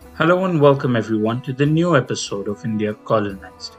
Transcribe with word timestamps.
Hello 0.00 0.44
and 0.44 0.60
welcome 0.60 0.96
everyone 0.96 1.42
to 1.42 1.52
the 1.52 1.66
new 1.66 1.96
episode 1.96 2.48
of 2.48 2.64
India 2.64 2.94
Colonized, 2.94 3.76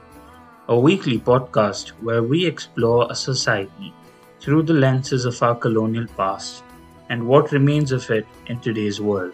a 0.68 0.80
weekly 0.80 1.18
podcast 1.20 1.90
where 2.02 2.22
we 2.24 2.46
explore 2.46 3.08
a 3.10 3.16
society 3.16 3.94
through 4.40 4.64
the 4.64 4.74
lenses 4.74 5.26
of 5.26 5.42
our 5.42 5.56
colonial 5.56 6.06
past 6.18 6.64
and 7.10 7.28
what 7.28 7.52
remains 7.52 7.92
of 7.92 8.10
it 8.12 8.26
in 8.48 8.60
today's 8.60 9.02
world. 9.02 9.34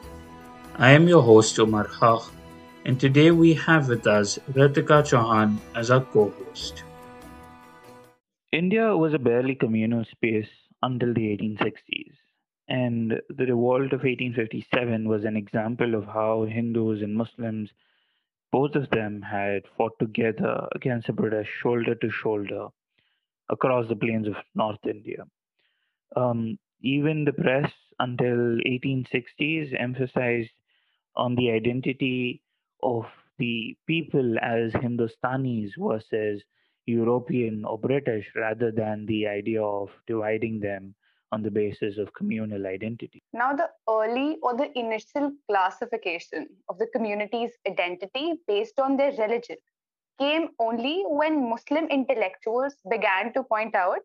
I 0.78 0.92
am 0.92 1.08
your 1.08 1.22
host 1.22 1.60
Omar 1.60 1.88
Haq, 2.00 2.24
and 2.86 3.00
today 3.00 3.32
we 3.32 3.54
have 3.56 3.90
with 3.90 4.08
us 4.08 4.40
Ritika 4.52 5.04
Chauhan 5.04 5.58
as 5.76 5.92
our 5.92 6.02
co-host. 6.02 6.84
India 8.52 8.96
was 8.96 9.14
a 9.14 9.20
barely 9.20 9.56
communal 9.56 10.06
space 10.06 10.50
until 10.82 11.14
the 11.14 11.38
1860s, 11.38 12.16
and 12.68 13.22
the 13.30 13.46
revolt 13.46 13.94
of 13.94 14.04
1857 14.04 15.08
was 15.08 15.24
an 15.24 15.38
example 15.38 15.96
of 15.96 16.06
how 16.06 16.46
Hindus 16.46 17.02
and 17.02 17.16
Muslims, 17.16 17.70
both 18.52 18.76
of 18.76 18.90
them, 18.90 19.22
had 19.22 19.64
fought 19.78 19.98
together 20.00 20.68
against 20.76 21.08
the 21.08 21.14
British 21.14 21.48
shoulder 21.62 21.96
to 21.96 22.10
shoulder 22.10 22.68
across 23.50 23.88
the 23.88 23.96
plains 23.96 24.28
of 24.28 24.36
North 24.54 24.86
India. 24.86 25.24
Um, 26.16 26.60
even 26.82 27.24
the 27.24 27.34
press 27.34 27.72
until 28.00 28.60
1860s 28.68 29.74
emphasized 29.80 30.52
on 31.16 31.36
the 31.36 31.52
identity 31.52 32.42
of 32.84 33.06
the 33.40 33.78
people 33.88 34.38
as 34.42 34.74
Hindustanis 34.74 35.72
versus 35.78 36.44
European 36.86 37.66
or 37.66 37.78
British 37.78 38.28
rather 38.36 38.72
than 38.72 39.06
the 39.06 39.28
idea 39.28 39.64
of 39.64 39.90
dividing 40.06 40.60
them 40.60 40.96
on 41.32 41.42
the 41.42 41.52
basis 41.52 41.98
of 41.98 42.14
communal 42.14 42.68
identity. 42.68 43.22
Now, 43.34 43.54
the 43.54 43.70
early 43.90 44.38
or 44.42 44.56
the 44.56 44.78
initial 44.78 45.32
classification 45.50 46.48
of 46.70 46.78
the 46.78 46.88
community's 46.88 47.52
identity 47.68 48.36
based 48.48 48.80
on 48.80 48.98
their 48.98 49.12
religion 49.12 49.58
came 50.20 50.50
only 50.60 51.04
when 51.08 51.50
Muslim 51.50 51.86
intellectuals 51.88 52.76
began 52.90 53.34
to 53.34 53.44
point 53.44 53.76
out 53.76 54.00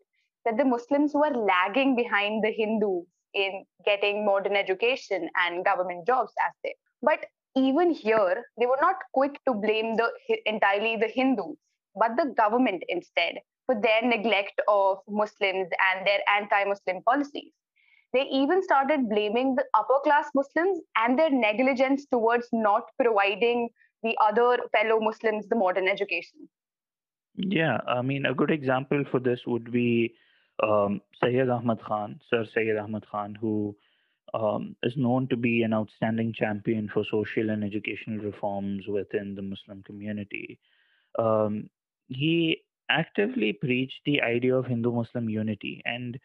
that 0.45 0.57
the 0.57 0.65
Muslims 0.65 1.13
were 1.13 1.31
lagging 1.31 1.95
behind 1.95 2.43
the 2.43 2.51
Hindus 2.51 3.05
in 3.33 3.65
getting 3.85 4.25
modern 4.25 4.55
education 4.55 5.29
and 5.35 5.65
government 5.65 6.05
jobs 6.05 6.31
as 6.45 6.53
they. 6.63 6.75
But 7.01 7.25
even 7.55 7.91
here, 7.91 8.45
they 8.59 8.65
were 8.65 8.79
not 8.81 8.95
quick 9.13 9.39
to 9.47 9.53
blame 9.53 9.95
the 9.95 10.11
entirely 10.45 10.97
the 10.97 11.07
Hindus, 11.07 11.55
but 11.95 12.15
the 12.17 12.33
government 12.37 12.83
instead 12.89 13.35
for 13.65 13.75
their 13.79 14.01
neglect 14.03 14.59
of 14.67 14.97
Muslims 15.07 15.69
and 15.91 16.05
their 16.05 16.19
anti-Muslim 16.37 17.01
policies. 17.03 17.51
They 18.13 18.27
even 18.31 18.61
started 18.61 19.09
blaming 19.09 19.55
the 19.55 19.65
upper 19.73 19.99
class 20.03 20.29
Muslims 20.35 20.79
and 20.97 21.17
their 21.17 21.31
negligence 21.31 22.05
towards 22.05 22.47
not 22.51 22.83
providing 22.99 23.69
the 24.03 24.15
other 24.21 24.59
fellow 24.71 24.99
Muslims 24.99 25.47
the 25.47 25.55
modern 25.55 25.87
education. 25.87 26.47
Yeah, 27.35 27.79
I 27.87 28.01
mean, 28.03 28.27
a 28.27 28.33
good 28.35 28.51
example 28.51 29.03
for 29.09 29.19
this 29.19 29.39
would 29.47 29.71
be 29.71 30.13
um, 30.61 31.01
Sayyid 31.23 31.49
Ahmad 31.49 31.81
Khan, 31.81 32.19
Sir 32.29 32.45
Sayyid 32.53 32.77
Ahmad 32.77 33.05
Khan, 33.09 33.35
who 33.39 33.75
um, 34.35 34.75
is 34.83 34.93
known 34.95 35.27
to 35.29 35.37
be 35.37 35.63
an 35.63 35.73
outstanding 35.73 36.33
champion 36.33 36.89
for 36.93 37.03
social 37.09 37.49
and 37.49 37.63
educational 37.63 38.23
reforms 38.23 38.83
within 38.87 39.33
the 39.33 39.41
Muslim 39.41 39.81
community. 39.83 40.59
Um, 41.17 41.69
he 42.07 42.61
actively 43.01 43.53
preached 43.53 44.01
the 44.05 44.21
idea 44.21 44.55
of 44.55 44.65
Hindu 44.67 44.91
Muslim 44.91 45.29
unity. 45.29 45.81
And 45.85 46.19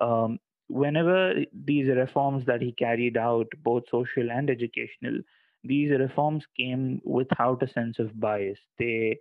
um, 0.00 0.38
whenever 0.68 1.34
these 1.52 1.88
reforms 1.88 2.46
that 2.46 2.62
he 2.62 2.72
carried 2.72 3.16
out, 3.16 3.46
both 3.62 3.84
social 3.90 4.30
and 4.30 4.50
educational, 4.50 5.18
these 5.64 5.90
reforms 5.90 6.44
came 6.56 7.00
without 7.04 7.62
a 7.62 7.72
sense 7.72 7.98
of 7.98 8.18
bias. 8.18 8.58
They 8.78 9.18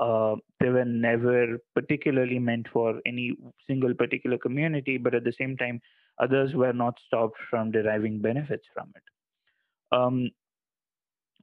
uh, 0.00 0.36
they 0.58 0.70
were 0.70 0.86
never 0.86 1.58
particularly 1.74 2.38
meant 2.38 2.66
for 2.72 3.00
any 3.04 3.36
single 3.66 3.94
particular 3.94 4.38
community, 4.38 4.96
but 4.96 5.14
at 5.14 5.24
the 5.24 5.34
same 5.38 5.56
time, 5.56 5.80
others 6.18 6.54
were 6.54 6.72
not 6.72 6.98
stopped 7.06 7.38
from 7.50 7.70
deriving 7.70 8.18
benefits 8.18 8.66
from 8.74 8.90
it. 8.96 9.02
Um, 9.96 10.30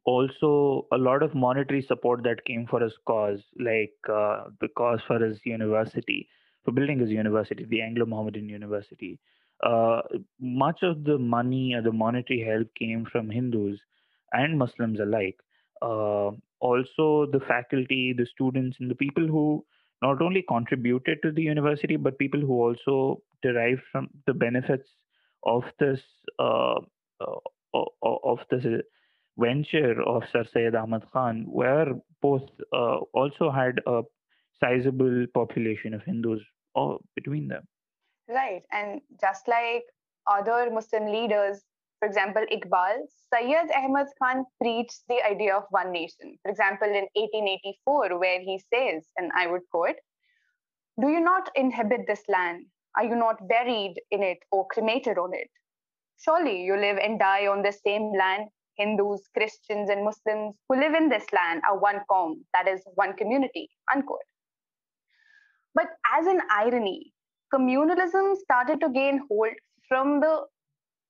also 0.06 0.88
a 0.92 0.98
lot 0.98 1.24
of 1.24 1.36
monetary 1.36 1.82
support 1.82 2.24
that 2.24 2.46
came 2.46 2.66
for 2.68 2.80
his 2.82 2.94
cause, 3.06 3.40
like 3.60 3.94
uh, 4.10 4.46
the 4.62 4.68
cause 4.78 5.00
for 5.08 5.20
his 5.20 5.40
university, 5.44 6.28
for 6.64 6.72
building 6.72 7.00
his 7.00 7.10
university, 7.10 7.66
the 7.66 7.82
Anglo 7.82 8.06
Mohammedan 8.06 8.50
University. 8.50 9.20
Uh, 9.64 10.02
much 10.40 10.84
of 10.84 11.04
the 11.04 11.18
money 11.18 11.74
or 11.74 11.82
the 11.82 11.92
monetary 11.92 12.42
help 12.42 12.68
came 12.76 13.06
from 13.12 13.30
Hindus 13.30 13.80
and 14.32 14.58
Muslims 14.58 15.00
alike. 15.00 15.38
Uh, 15.82 16.32
also, 16.62 17.26
the 17.32 17.42
faculty, 17.48 18.14
the 18.14 18.26
students, 18.26 18.78
and 18.80 18.90
the 18.90 18.96
people 18.96 19.28
who 19.28 19.66
not 20.02 20.22
only 20.22 20.44
contributed 20.48 21.20
to 21.24 21.32
the 21.32 21.42
university, 21.42 21.96
but 21.96 22.18
people 22.18 22.40
who 22.40 22.54
also 22.54 23.22
derived 23.42 23.82
from 23.92 24.10
the 24.28 24.34
benefits 24.34 24.90
of 25.44 25.64
this 25.80 26.02
uh, 26.38 26.80
uh, 27.22 27.40
of 28.04 28.40
this 28.50 28.66
venture 29.40 30.02
of 30.04 30.24
Sir 30.32 30.44
Syed 30.44 30.76
Ahmad 30.76 31.06
Khan, 31.12 31.46
where 31.48 31.88
both 32.22 32.50
uh, 32.74 32.98
also 33.14 33.50
had 33.50 33.80
a 33.88 34.02
sizable 34.60 35.26
population 35.34 35.94
of 35.94 36.04
Hindus 36.04 36.42
uh, 36.76 36.96
between 37.16 37.48
them. 37.48 37.64
Right. 38.28 38.64
And 38.72 39.02
just 39.20 39.48
like 39.48 39.84
other 40.30 40.70
Muslim 40.72 41.06
leaders, 41.08 41.62
for 42.00 42.08
example, 42.08 42.44
Iqbal, 42.52 42.98
Syed 43.34 43.72
Ahmad 43.76 44.08
Khan 44.22 44.46
preached 44.62 45.02
the 45.10 45.22
idea 45.26 45.56
of 45.56 45.64
one 45.70 45.92
nation. 45.92 46.38
For 46.44 46.52
example, 46.52 46.88
in 46.88 47.08
1884, 47.16 48.20
where 48.20 48.40
he 48.40 48.62
says, 48.74 49.06
and 49.18 49.32
I 49.36 49.48
would 49.48 49.62
quote, 49.72 49.96
Do 51.02 51.10
you 51.10 51.20
not 51.20 51.50
inhabit 51.56 52.02
this 52.08 52.24
land? 52.30 52.66
Are 52.96 53.04
you 53.04 53.16
not 53.16 53.48
buried 53.48 53.96
in 54.12 54.24
it 54.24 54.40
or 54.52 54.68
cremated 54.68 55.18
on 55.18 55.34
it? 55.34 55.50
Surely 56.24 56.64
you 56.64 56.76
live 56.76 56.98
and 56.98 57.20
die 57.20 57.48
on 57.48 57.62
the 57.62 57.72
same 57.72 58.12
land 58.18 58.50
Hindus, 58.80 59.22
Christians, 59.36 59.90
and 59.90 60.06
Muslims 60.06 60.56
who 60.68 60.80
live 60.80 60.94
in 60.94 61.10
this 61.10 61.26
land 61.34 61.62
are 61.70 61.78
one 61.78 62.02
qom, 62.10 62.36
that 62.54 62.68
is, 62.68 62.82
one 62.96 63.14
community, 63.16 63.70
unquote. 63.94 64.20
But 65.76 65.88
as 66.18 66.26
an 66.26 66.42
irony, 66.50 67.14
communalism 67.54 68.38
started 68.38 68.80
to 68.82 68.90
gain 68.90 69.22
hold 69.30 69.54
from 69.88 70.22
the 70.22 70.46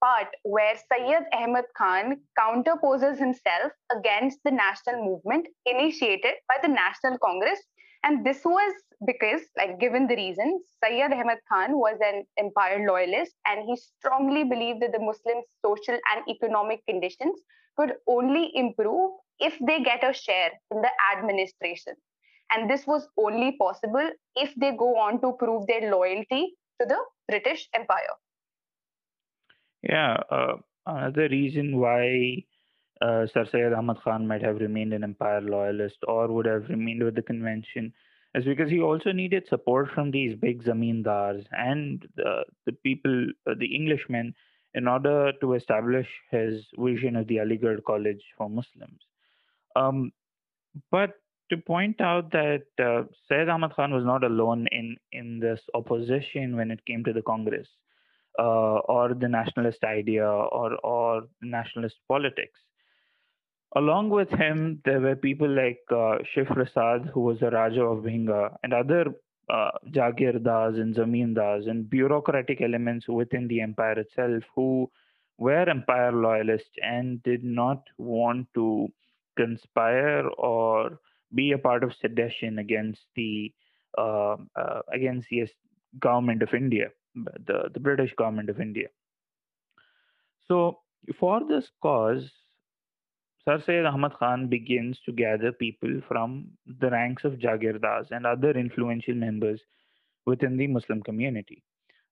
part 0.02 0.28
where 0.44 0.75
Sayyid 0.91 1.24
Ahmed 1.34 1.66
Khan 1.78 2.18
counterposes 2.38 3.19
himself 3.19 3.72
against 3.96 4.40
the 4.44 4.51
national 4.51 5.03
movement 5.03 5.47
initiated 5.66 6.34
by 6.47 6.56
the 6.62 6.69
National 6.69 7.18
Congress. 7.19 7.59
And 8.03 8.25
this 8.25 8.40
was 8.46 8.74
because, 9.06 9.41
like, 9.57 9.80
given 9.80 10.07
the 10.07 10.16
reasons, 10.16 10.62
Sayyid 10.84 11.12
Ahmed 11.12 11.40
Khan 11.51 11.78
was 11.78 11.97
an 12.01 12.24
empire 12.38 12.86
loyalist 12.88 13.34
and 13.46 13.66
he 13.66 13.75
strongly 13.75 14.46
believed 14.46 14.81
that 14.81 14.94
the 14.94 15.00
Muslim 15.00 15.44
social 15.66 16.00
and 16.16 16.24
economic 16.30 16.86
conditions 16.88 17.41
could 17.78 17.94
only 18.07 18.52
improve 18.56 19.12
if 19.40 19.57
they 19.66 19.81
get 19.81 20.03
a 20.03 20.13
share 20.13 20.52
in 20.72 20.81
the 20.81 20.90
administration. 21.16 21.94
And 22.52 22.69
this 22.69 22.85
was 22.88 23.07
only 23.18 23.56
possible 23.57 24.09
if 24.35 24.53
they 24.56 24.72
go 24.72 24.97
on 24.97 25.22
to 25.22 25.34
prove 25.38 25.68
their 25.68 25.91
loyalty 25.91 26.56
to 26.81 26.88
the 26.88 26.97
British 27.28 27.69
Empire. 27.74 28.16
Yeah, 29.84 30.18
uh, 30.30 30.56
another 30.85 31.30
reason 31.30 31.80
why 31.80 32.44
uh, 33.02 33.28
Sir 33.28 33.46
Syed 33.46 33.74
Ahmad 33.74 34.01
Khan 34.03 34.28
might 34.28 34.41
have 34.41 34.59
remained 34.59 34.94
an 34.94 35.03
empire 35.03 35.41
loyalist 35.41 35.97
or 36.07 36.28
would 36.28 36.46
have 36.46 36.68
remained 36.69 37.03
with 37.03 37.16
the 37.16 37.22
convention 37.22 37.94
is 38.36 38.46
because 38.46 38.69
he 38.69 38.80
also 38.80 39.12
needed 39.12 39.47
support 39.47 39.90
from 39.94 40.12
these 40.12 40.36
big 40.36 40.63
zamindars 40.63 41.46
and 41.51 42.07
the, 42.16 42.44
the 42.66 42.72
people, 42.72 43.28
uh, 43.50 43.53
the 43.57 43.75
Englishmen, 43.75 44.36
in 44.74 44.88
order 44.88 45.31
to 45.41 45.53
establish 45.53 46.07
his 46.31 46.66
vision 46.78 47.16
of 47.16 47.28
the 47.28 47.38
Aligarh 47.38 47.84
College 47.84 48.24
for 48.38 48.50
Muslims. 48.50 49.01
Um, 49.75 50.12
but 50.92 51.13
to 51.50 51.57
point 51.57 52.00
out 52.00 52.31
that 52.31 52.63
uh, 52.80 53.04
Sayyid 53.27 53.50
Ahmad 53.50 53.74
Khan 53.74 53.94
was 53.94 54.06
not 54.06 54.24
alone 54.24 54.68
in, 54.71 54.95
in 55.12 55.39
this 55.39 55.60
opposition 55.74 56.56
when 56.56 56.69
it 56.69 56.86
came 56.86 57.04
to 57.04 57.13
the 57.13 57.24
Congress 57.24 57.68
uh, 58.38 58.80
or 58.88 59.13
the 59.13 59.27
nationalist 59.27 59.83
idea 59.83 60.27
or, 60.27 60.75
or 60.86 61.24
nationalist 61.42 61.95
politics. 62.07 62.60
Along 63.75 64.10
with 64.10 64.30
him, 64.30 64.81
there 64.86 65.00
were 65.00 65.15
people 65.15 65.50
like 65.50 65.80
uh, 65.92 66.18
Shiv 66.33 66.48
Prasad, 66.48 67.10
who 67.13 67.22
was 67.22 67.39
the 67.39 67.51
Raja 67.51 67.83
of 67.83 68.04
Bhinga, 68.04 68.56
and 68.63 68.74
other 68.74 69.13
uh, 69.50 69.72
Jagirdars 69.92 70.80
and 70.80 70.96
Zamindars 70.96 71.69
and 71.69 71.90
bureaucratic 71.90 72.62
elements 72.62 73.07
within 73.07 73.48
the 73.48 73.62
empire 73.62 74.00
itself 74.00 74.44
who 74.56 74.90
were 75.38 75.69
empire 75.69 76.12
loyalists 76.12 76.69
and 76.81 77.24
did 77.24 77.44
not 77.44 77.84
want 77.98 78.48
to 78.54 78.88
conspire 79.38 80.28
or 80.38 81.00
be 81.34 81.51
a 81.51 81.57
part 81.57 81.84
of 81.84 81.94
sedition 82.01 82.60
against 82.60 83.01
the 83.16 83.54
uh, 83.98 84.36
uh, 84.56 84.81
against 84.94 85.28
the 85.30 85.48
government 86.00 86.44
of 86.44 86.54
India, 86.54 86.90
the, 87.16 87.69
the 87.74 87.80
British 87.80 88.13
government 88.16 88.50
of 88.50 88.62
India. 88.62 88.88
So 90.48 90.80
for 91.19 91.42
this 91.48 91.66
cause, 91.81 92.30
Sir 93.50 93.63
Syed 93.66 93.86
Ahmad 93.88 94.13
Khan 94.13 94.46
begins 94.48 95.00
to 95.07 95.12
gather 95.12 95.51
people 95.51 96.01
from 96.07 96.51
the 96.80 96.92
ranks 96.92 97.24
of 97.24 97.40
Jagirdars 97.40 98.12
and 98.12 98.28
other 98.28 98.51
influential 98.51 99.16
members 99.16 99.60
within 100.28 100.56
the 100.56 100.68
Muslim 100.68 101.01
community. 101.01 101.63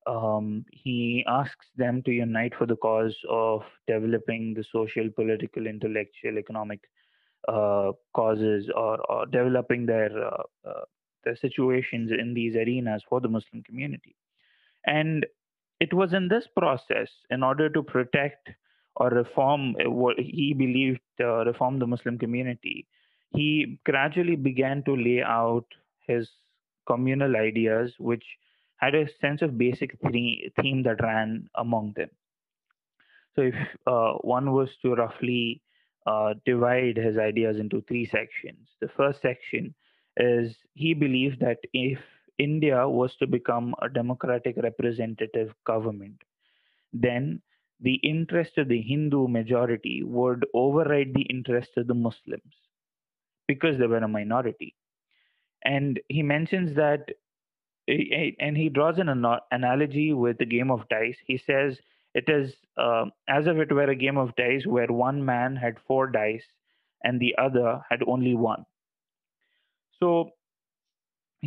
Um, 0.07 0.65
he 0.71 1.23
asks 1.27 1.67
them 1.75 2.01
to 2.03 2.11
unite 2.11 2.53
for 2.57 2.65
the 2.65 2.77
cause 2.77 3.15
of 3.29 3.61
developing 3.85 4.55
the 4.55 4.63
social, 4.71 5.11
political, 5.11 5.67
intellectual, 5.67 6.39
economic 6.39 6.79
uh, 7.47 7.91
causes 8.15 8.71
or, 8.75 8.99
or, 9.11 9.27
developing 9.27 9.85
their 9.85 10.09
uh, 10.25 10.41
uh, 10.67 10.85
their 11.23 11.35
situations 11.35 12.09
in 12.11 12.33
these 12.33 12.55
arenas 12.55 13.03
for 13.07 13.21
the 13.21 13.29
Muslim 13.29 13.61
community. 13.61 14.15
And 14.87 15.23
it 15.79 15.93
was 15.93 16.13
in 16.13 16.29
this 16.29 16.47
process, 16.57 17.09
in 17.29 17.43
order 17.43 17.69
to 17.69 17.83
protect 17.83 18.49
or 18.97 19.09
reform 19.09 19.75
uh, 19.83 19.89
what 19.89 20.19
he 20.19 20.53
believed 20.53 20.99
uh, 21.19 21.45
reform 21.45 21.79
the 21.79 21.87
Muslim 21.87 22.17
community, 22.17 22.87
he 23.33 23.79
gradually 23.85 24.35
began 24.35 24.83
to 24.83 24.95
lay 24.95 25.21
out 25.21 25.65
his 26.07 26.29
communal 26.87 27.35
ideas, 27.35 27.93
which 27.99 28.25
had 28.77 28.95
a 28.95 29.07
sense 29.21 29.41
of 29.41 29.57
basic 29.57 29.97
theme 30.01 30.83
that 30.83 31.01
ran 31.01 31.47
among 31.55 31.93
them. 31.95 32.09
So, 33.35 33.43
if 33.43 33.55
uh, 33.85 34.13
one 34.21 34.51
was 34.51 34.69
to 34.81 34.95
roughly 34.95 35.61
uh, 36.07 36.33
divide 36.45 36.97
his 36.97 37.17
ideas 37.17 37.57
into 37.57 37.81
three 37.87 38.05
sections, 38.05 38.69
the 38.81 38.89
first 38.97 39.21
section 39.21 39.75
is 40.17 40.55
he 40.73 40.95
believed 40.95 41.39
that 41.41 41.59
if 41.73 41.99
India 42.39 42.87
was 42.87 43.15
to 43.17 43.27
become 43.27 43.75
a 43.81 43.89
democratic 43.89 44.57
representative 44.57 45.53
government, 45.65 46.21
then 46.93 47.41
the 47.79 47.95
interest 47.95 48.57
of 48.57 48.67
the 48.67 48.81
Hindu 48.81 49.27
majority 49.27 50.03
would 50.03 50.45
override 50.53 51.13
the 51.13 51.23
interest 51.23 51.77
of 51.77 51.87
the 51.87 51.93
Muslims 51.93 52.53
because 53.47 53.77
they 53.77 53.87
were 53.87 53.97
a 53.97 54.07
minority. 54.07 54.75
And 55.63 55.99
he 56.09 56.23
mentions 56.23 56.75
that, 56.75 57.09
and 57.87 58.57
he 58.57 58.69
draws 58.69 58.99
an 58.99 59.09
analogy 59.51 60.13
with 60.13 60.37
the 60.37 60.45
game 60.45 60.71
of 60.71 60.87
dice. 60.89 61.17
He 61.25 61.37
says 61.37 61.79
it 62.13 62.29
is 62.29 62.55
uh, 62.77 63.05
as 63.27 63.47
if 63.47 63.57
it 63.57 63.71
were 63.71 63.89
a 63.89 63.95
game 63.95 64.17
of 64.17 64.35
dice 64.35 64.65
where 64.65 64.87
one 64.87 65.23
man 65.23 65.55
had 65.55 65.79
four 65.79 66.07
dice 66.07 66.45
and 67.03 67.19
the 67.19 67.35
other 67.37 67.81
had 67.89 68.01
only 68.07 68.35
one. 68.35 68.65
So 69.99 70.31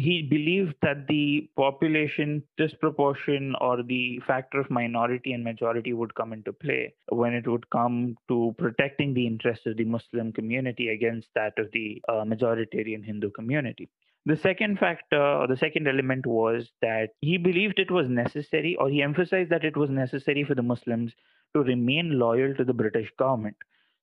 he 0.01 0.23
believed 0.23 0.75
that 0.81 1.07
the 1.09 1.49
population 1.57 2.43
disproportion 2.57 3.55
or 3.61 3.83
the 3.83 4.19
factor 4.27 4.61
of 4.61 4.71
minority 4.71 5.33
and 5.33 5.45
majority 5.45 5.93
would 5.93 6.15
come 6.15 6.33
into 6.33 6.53
play 6.53 6.95
when 7.11 7.35
it 7.35 7.47
would 7.47 7.69
come 7.71 8.17
to 8.29 8.55
protecting 8.57 9.13
the 9.13 9.27
interests 9.27 9.67
of 9.67 9.77
the 9.77 9.85
Muslim 9.85 10.33
community 10.33 10.89
against 10.89 11.29
that 11.35 11.53
of 11.59 11.71
the 11.73 12.03
uh, 12.09 12.25
majoritarian 12.25 13.05
Hindu 13.05 13.31
community. 13.31 13.91
The 14.25 14.37
second 14.37 14.79
factor, 14.79 15.23
or 15.23 15.47
the 15.47 15.57
second 15.57 15.87
element, 15.87 16.27
was 16.27 16.71
that 16.81 17.11
he 17.21 17.37
believed 17.37 17.79
it 17.79 17.91
was 17.91 18.09
necessary, 18.09 18.77
or 18.77 18.89
he 18.89 19.03
emphasized 19.03 19.51
that 19.51 19.65
it 19.65 19.77
was 19.77 19.91
necessary 19.91 20.45
for 20.45 20.55
the 20.55 20.63
Muslims 20.63 21.13
to 21.55 21.63
remain 21.63 22.19
loyal 22.19 22.55
to 22.55 22.65
the 22.65 22.75
British 22.75 23.11
government 23.19 23.57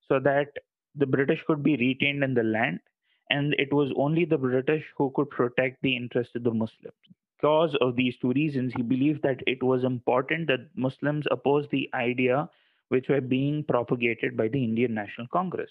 so 0.07 0.19
that 0.19 0.47
the 0.95 1.05
British 1.05 1.43
could 1.47 1.63
be 1.63 1.77
retained 1.77 2.23
in 2.23 2.33
the 2.33 2.43
land 2.43 2.79
and 3.29 3.55
it 3.57 3.73
was 3.73 3.91
only 3.95 4.25
the 4.25 4.37
British 4.37 4.83
who 4.97 5.11
could 5.15 5.29
protect 5.29 5.81
the 5.81 5.95
interests 5.95 6.35
of 6.35 6.43
the 6.43 6.51
Muslims. 6.51 6.95
Because 7.37 7.75
of 7.81 7.95
these 7.95 8.15
two 8.17 8.31
reasons, 8.31 8.73
he 8.75 8.81
believed 8.81 9.21
that 9.23 9.41
it 9.45 9.61
was 9.61 9.83
important 9.83 10.47
that 10.47 10.69
Muslims 10.75 11.25
oppose 11.29 11.67
the 11.69 11.89
idea 11.93 12.49
which 12.89 13.09
were 13.09 13.21
being 13.21 13.63
propagated 13.63 14.35
by 14.35 14.47
the 14.47 14.63
Indian 14.63 14.93
National 14.93 15.27
Congress. 15.27 15.69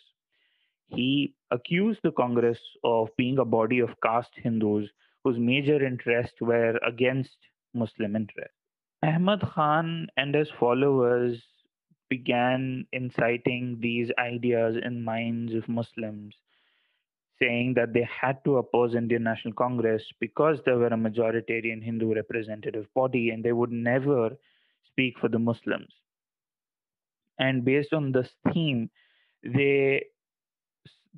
He 0.88 1.34
accused 1.50 2.00
the 2.02 2.12
Congress 2.12 2.58
of 2.84 3.08
being 3.16 3.38
a 3.38 3.44
body 3.44 3.80
of 3.80 4.00
caste 4.02 4.34
Hindus 4.36 4.88
whose 5.24 5.38
major 5.38 5.84
interests 5.84 6.40
were 6.40 6.78
against 6.86 7.36
Muslim 7.74 8.14
interests. 8.14 8.54
Ahmad 9.02 9.40
Khan 9.40 10.06
and 10.16 10.34
his 10.34 10.48
followers 10.60 11.42
began 12.08 12.86
inciting 12.92 13.78
these 13.80 14.10
ideas 14.18 14.76
in 14.84 15.02
minds 15.02 15.52
of 15.54 15.68
Muslims 15.68 16.34
saying 17.38 17.74
that 17.74 17.92
they 17.92 18.08
had 18.20 18.42
to 18.44 18.58
oppose 18.58 18.94
Indian 18.94 19.22
National 19.22 19.54
Congress 19.54 20.02
because 20.20 20.58
they 20.64 20.72
were 20.72 20.86
a 20.86 20.90
majoritarian 20.96 21.82
Hindu 21.82 22.14
representative 22.14 22.86
body 22.94 23.30
and 23.30 23.44
they 23.44 23.52
would 23.52 23.72
never 23.72 24.30
speak 24.90 25.18
for 25.18 25.28
the 25.28 25.38
Muslims. 25.38 25.92
And 27.38 27.64
based 27.64 27.92
on 27.92 28.12
this 28.12 28.28
theme, 28.52 28.90
they 29.42 30.04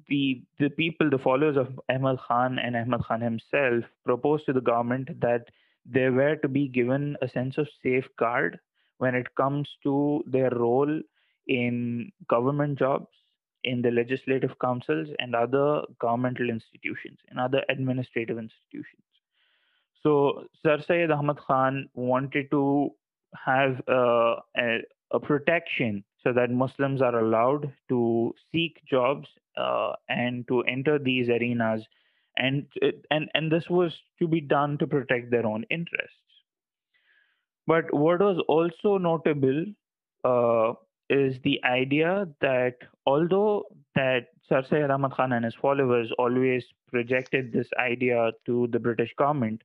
the 0.09 0.43
the 0.59 0.71
people, 0.71 1.11
the 1.11 1.19
followers 1.19 1.57
of 1.57 1.79
Ahmad 1.91 2.19
Khan 2.27 2.59
and 2.59 2.77
Ahmad 2.77 3.05
Khan 3.05 3.21
himself, 3.21 3.85
proposed 4.05 4.47
to 4.47 4.53
the 4.53 4.61
government 4.61 5.21
that 5.21 5.47
they 5.85 6.09
were 6.11 6.37
to 6.37 6.49
be 6.49 6.69
given 6.69 7.17
a 7.23 7.29
sense 7.29 7.59
of 7.59 7.69
safeguard 7.83 8.59
when 8.99 9.15
it 9.15 9.35
comes 9.37 9.69
to 9.85 10.23
their 10.27 10.51
role 10.51 11.01
in 11.47 12.13
government 12.29 12.79
jobs 12.79 13.09
in 13.65 13.83
the 13.83 13.91
legislative 13.91 14.59
councils 14.61 15.09
and 15.19 15.35
other 15.35 15.83
governmental 16.01 16.49
institutions 16.49 17.19
and 17.29 17.39
other 17.39 17.63
administrative 17.69 18.39
institutions. 18.39 19.03
So 20.03 20.45
Sir 20.63 20.79
Syed 20.87 21.11
Ahmad 21.11 21.39
Khan 21.39 21.89
wanted 21.95 22.51
to 22.51 22.91
have 23.35 23.83
uh, 23.89 24.37
a, 24.57 24.79
a, 25.13 25.21
protection 25.21 26.05
so 26.23 26.33
that 26.33 26.51
Muslims 26.51 27.03
are 27.03 27.19
allowed 27.19 27.73
to 27.89 28.35
seek 28.53 28.81
jobs 28.89 29.29
uh, 29.57 29.93
and 30.09 30.47
to 30.49 30.63
enter 30.63 30.99
these 30.99 31.29
arenas, 31.29 31.83
and 32.37 32.67
and 33.11 33.29
and 33.35 33.51
this 33.53 33.65
was 33.69 33.93
to 34.19 34.29
be 34.29 34.41
done 34.41 34.79
to 34.79 34.87
protect 34.87 35.31
their 35.31 35.47
own 35.47 35.65
interests. 35.71 36.17
But 37.67 37.93
what 37.93 38.21
was 38.21 38.43
also 38.49 38.99
notable 38.99 39.67
uh, 40.25 40.73
is 41.09 41.37
the 41.43 41.63
idea 41.65 42.29
that 42.41 42.75
although 43.07 43.65
that 43.95 44.29
Sir 44.49 44.63
Syed 44.69 44.91
Ahmad 44.91 45.13
Khan 45.13 45.33
and 45.33 45.45
his 45.45 45.55
followers 45.55 46.11
always 46.19 46.65
projected 46.91 47.53
this 47.53 47.69
idea 47.79 48.31
to 48.47 48.67
the 48.69 48.79
British 48.79 49.13
government, 49.19 49.63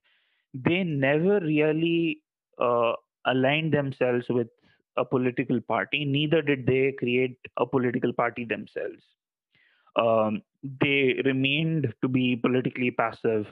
they 0.52 0.84
never 0.84 1.40
really 1.40 2.20
uh, 2.60 2.92
aligned 3.26 3.72
themselves 3.72 4.26
with 4.28 4.48
a 4.96 5.04
political 5.04 5.60
party. 5.60 6.04
Neither 6.04 6.42
did 6.42 6.66
they 6.66 6.92
create 6.98 7.38
a 7.56 7.66
political 7.66 8.12
party 8.12 8.44
themselves. 8.44 9.02
Um, 9.96 10.42
they 10.80 11.20
remained 11.24 11.92
to 12.02 12.08
be 12.08 12.36
politically 12.36 12.90
passive, 12.90 13.46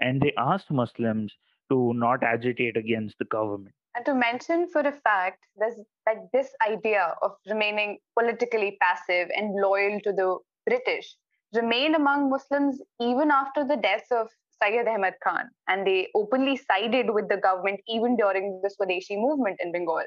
and 0.00 0.20
they 0.20 0.32
asked 0.36 0.70
Muslims 0.70 1.32
to 1.70 1.92
not 1.94 2.22
agitate 2.22 2.76
against 2.76 3.18
the 3.18 3.24
government. 3.26 3.74
And 3.94 4.04
to 4.04 4.14
mention 4.14 4.68
for 4.68 4.80
a 4.80 4.92
fact 4.92 5.44
this, 5.56 5.74
that 6.06 6.28
this 6.32 6.50
idea 6.66 7.14
of 7.22 7.32
remaining 7.48 7.98
politically 8.18 8.76
passive 8.80 9.28
and 9.34 9.54
loyal 9.54 10.00
to 10.00 10.12
the 10.12 10.38
British 10.66 11.16
remained 11.54 11.96
among 11.96 12.30
Muslims 12.30 12.80
even 13.00 13.30
after 13.30 13.64
the 13.64 13.76
death 13.76 14.06
of 14.10 14.28
Syed 14.62 14.86
Ahmad 14.86 15.14
Khan, 15.22 15.48
and 15.68 15.86
they 15.86 16.08
openly 16.14 16.56
sided 16.56 17.10
with 17.10 17.28
the 17.28 17.36
government 17.36 17.80
even 17.88 18.16
during 18.16 18.60
the 18.62 18.70
Swadeshi 18.70 19.16
movement 19.16 19.58
in 19.60 19.72
Bengal 19.72 20.04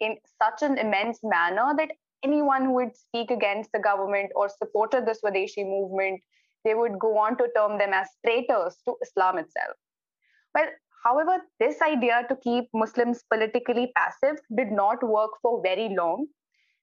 in 0.00 0.16
such 0.42 0.62
an 0.62 0.78
immense 0.78 1.20
manner 1.22 1.74
that 1.76 1.90
anyone 2.22 2.64
who 2.64 2.74
would 2.74 2.96
speak 2.96 3.30
against 3.30 3.70
the 3.72 3.78
government 3.78 4.30
or 4.34 4.48
supported 4.48 5.06
the 5.06 5.14
Swadeshi 5.14 5.64
movement, 5.64 6.20
they 6.64 6.74
would 6.74 6.98
go 6.98 7.18
on 7.18 7.36
to 7.36 7.48
term 7.56 7.78
them 7.78 7.92
as 7.92 8.08
traitors 8.24 8.76
to 8.86 8.96
Islam 9.02 9.38
itself. 9.38 9.76
Well, 10.54 10.66
However, 11.02 11.46
this 11.58 11.80
idea 11.80 12.26
to 12.28 12.36
keep 12.36 12.68
Muslims 12.74 13.22
politically 13.32 13.92
passive 13.96 14.38
did 14.54 14.70
not 14.70 15.02
work 15.02 15.30
for 15.40 15.62
very 15.62 15.88
long 15.88 16.26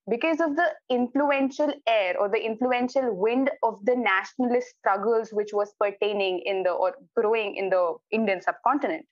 because 0.09 0.39
of 0.39 0.55
the 0.55 0.73
influential 0.89 1.71
air 1.85 2.17
or 2.19 2.29
the 2.29 2.43
influential 2.43 3.13
wind 3.13 3.51
of 3.61 3.83
the 3.85 3.95
nationalist 3.95 4.73
struggles 4.79 5.31
which 5.31 5.53
was 5.53 5.73
pertaining 5.79 6.39
in 6.45 6.63
the 6.63 6.71
or 6.71 6.95
growing 7.15 7.55
in 7.55 7.69
the 7.69 7.95
Indian 8.11 8.41
subcontinent. 8.41 9.05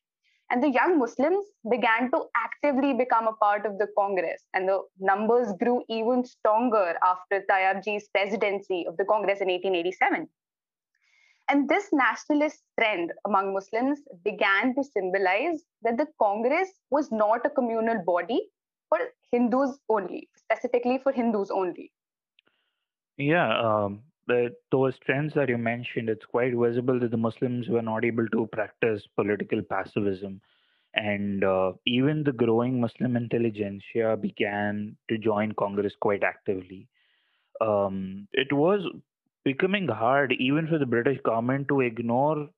And 0.50 0.64
the 0.64 0.70
young 0.70 0.98
Muslims 1.00 1.46
began 1.70 2.10
to 2.12 2.26
actively 2.38 2.94
become 2.94 3.28
a 3.28 3.34
part 3.34 3.66
of 3.66 3.78
the 3.78 3.88
Congress, 3.98 4.44
and 4.54 4.70
the 4.70 4.82
numbers 5.00 5.52
grew 5.60 5.84
even 5.90 6.24
stronger 6.24 6.96
after 7.04 7.44
Tayabji's 7.50 8.08
presidency 8.10 8.86
of 8.88 8.96
the 8.98 9.06
Congress 9.06 9.42
in 9.42 9.50
1887. 9.50 10.30
And 11.48 11.70
this 11.70 11.90
nationalist 11.92 12.64
trend 12.80 13.12
among 13.26 13.54
Muslims 13.54 14.00
began 14.24 14.74
to 14.76 14.84
symbolize 14.84 15.64
that 15.84 15.98
the 15.98 16.08
Congress 16.20 16.70
was 16.90 17.12
not 17.12 17.46
a 17.46 17.50
communal 17.50 18.04
body 18.04 18.50
for 18.90 19.00
Hindus 19.32 19.78
only, 19.90 20.30
specifically 20.36 20.98
for 20.98 21.12
Hindus 21.12 21.52
only. 21.52 21.92
Yeah, 23.18 23.60
um, 23.60 24.02
the, 24.28 24.56
those 24.72 24.98
trends 25.06 25.34
that 25.36 25.50
you 25.50 25.58
mentioned, 25.58 26.10
it's 26.10 26.26
quite 26.26 26.54
visible 26.56 27.00
that 27.00 27.12
the 27.12 27.18
Muslims 27.18 27.70
were 27.70 27.82
not 27.82 28.04
able 28.04 28.28
to 28.30 28.48
practice 28.52 29.04
political 29.16 29.62
passivism. 29.62 30.40
And 30.96 31.44
uh, 31.44 31.74
even 31.86 32.24
the 32.24 32.32
growing 32.32 32.82
Muslim 32.82 33.18
intelligentsia 33.18 34.18
began 34.18 34.96
to 35.10 35.18
join 35.18 35.52
Congress 35.54 35.94
quite 36.00 36.24
actively. 36.24 36.88
um, 37.62 38.28
it 38.34 38.52
was 38.52 38.82
becoming 39.46 39.88
hard 39.88 40.34
even 40.34 40.68
for 40.68 40.78
the 40.78 40.86
British 40.86 41.20
government 41.24 41.68
to 41.70 41.82
ignore 41.82 42.50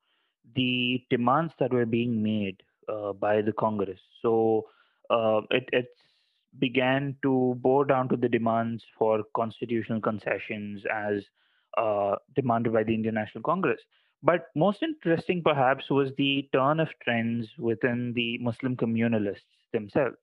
the 0.55 1.03
demands 1.09 1.53
that 1.59 1.71
were 1.71 1.85
being 1.85 2.23
made 2.23 2.63
uh, 2.89 3.13
by 3.13 3.41
the 3.41 3.51
Congress. 3.51 3.99
So 4.21 4.65
uh, 5.09 5.41
it, 5.51 5.69
it 5.73 5.89
began 6.59 7.15
to 7.21 7.55
bow 7.59 7.83
down 7.83 8.09
to 8.09 8.15
the 8.15 8.29
demands 8.29 8.83
for 8.97 9.23
constitutional 9.35 10.01
concessions 10.01 10.83
as 10.91 11.23
uh, 11.77 12.15
demanded 12.35 12.73
by 12.73 12.83
the 12.83 12.93
Indian 12.93 13.15
National 13.15 13.43
Congress. 13.43 13.81
But 14.23 14.47
most 14.55 14.81
interesting, 14.81 15.43
perhaps, 15.43 15.89
was 15.89 16.11
the 16.17 16.49
turn 16.51 16.79
of 16.79 16.87
trends 17.03 17.47
within 17.59 18.13
the 18.13 18.39
Muslim 18.39 18.75
communalists 18.75 19.53
themselves. 19.73 20.17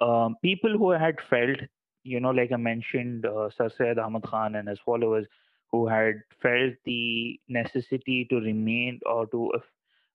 Um, 0.00 0.36
people 0.42 0.78
who 0.78 0.90
had 0.90 1.16
felt, 1.28 1.58
you 2.04 2.20
know, 2.20 2.30
like 2.30 2.52
I 2.52 2.56
mentioned, 2.56 3.26
uh, 3.26 3.50
Sir 3.50 3.68
Syed 3.76 3.98
Ahmad 3.98 4.22
Khan 4.22 4.54
and 4.54 4.68
his 4.68 4.78
followers, 4.84 5.26
who 5.70 5.86
had 5.86 6.14
felt 6.42 6.74
the 6.84 7.38
necessity 7.48 8.26
to 8.30 8.36
remain 8.36 9.00
or 9.06 9.26
to 9.26 9.52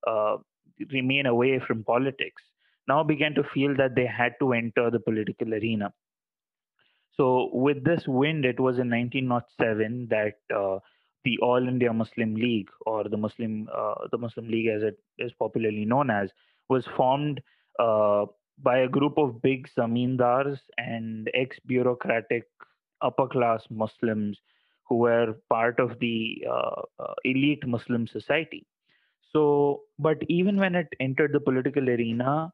uh, 0.08 0.38
remain 0.92 1.26
away 1.26 1.60
from 1.60 1.84
politics, 1.84 2.42
now 2.88 3.04
began 3.04 3.34
to 3.36 3.44
feel 3.54 3.76
that 3.76 3.96
they 3.96 4.06
had 4.06 4.34
to 4.40 4.54
enter 4.54 4.90
the 4.90 5.00
political 5.00 5.54
arena. 5.54 5.94
So, 7.16 7.50
with 7.54 7.84
this 7.84 8.08
wind, 8.08 8.44
it 8.44 8.60
was 8.60 8.80
in 8.80 8.90
1907 8.90 10.08
that 10.10 10.34
uh, 10.56 10.80
the 11.24 11.38
All 11.42 11.68
India 11.68 11.94
Muslim 11.94 12.36
League, 12.36 12.70
or 12.86 13.04
the 13.04 13.18
Muslim 13.18 13.70
uh, 13.74 14.08
the 14.12 14.18
Muslim 14.18 14.48
League 14.50 14.68
as 14.68 14.82
it 14.82 14.98
is 15.20 15.32
popularly 15.34 15.86
known 15.86 16.10
as, 16.10 16.32
was 16.70 16.86
formed 16.98 17.40
uh, 17.80 18.26
by 18.62 18.80
a 18.80 18.88
group 18.88 19.18
of 19.18 19.42
big 19.42 19.68
zamindars 19.78 20.60
and 20.78 21.30
ex-bureaucratic 21.34 22.44
upper-class 23.02 23.64
Muslims 23.70 24.38
who 24.88 24.98
were 24.98 25.36
part 25.50 25.80
of 25.80 26.00
the 26.00 26.44
uh, 26.50 26.82
uh, 27.00 27.14
elite 27.24 27.66
Muslim 27.66 28.08
society. 28.08 28.66
So, 29.32 29.84
but 30.00 30.18
even 30.30 30.58
when 30.58 30.76
it 30.76 30.88
entered 31.00 31.34
the 31.34 31.40
political 31.40 31.90
arena, 31.90 32.52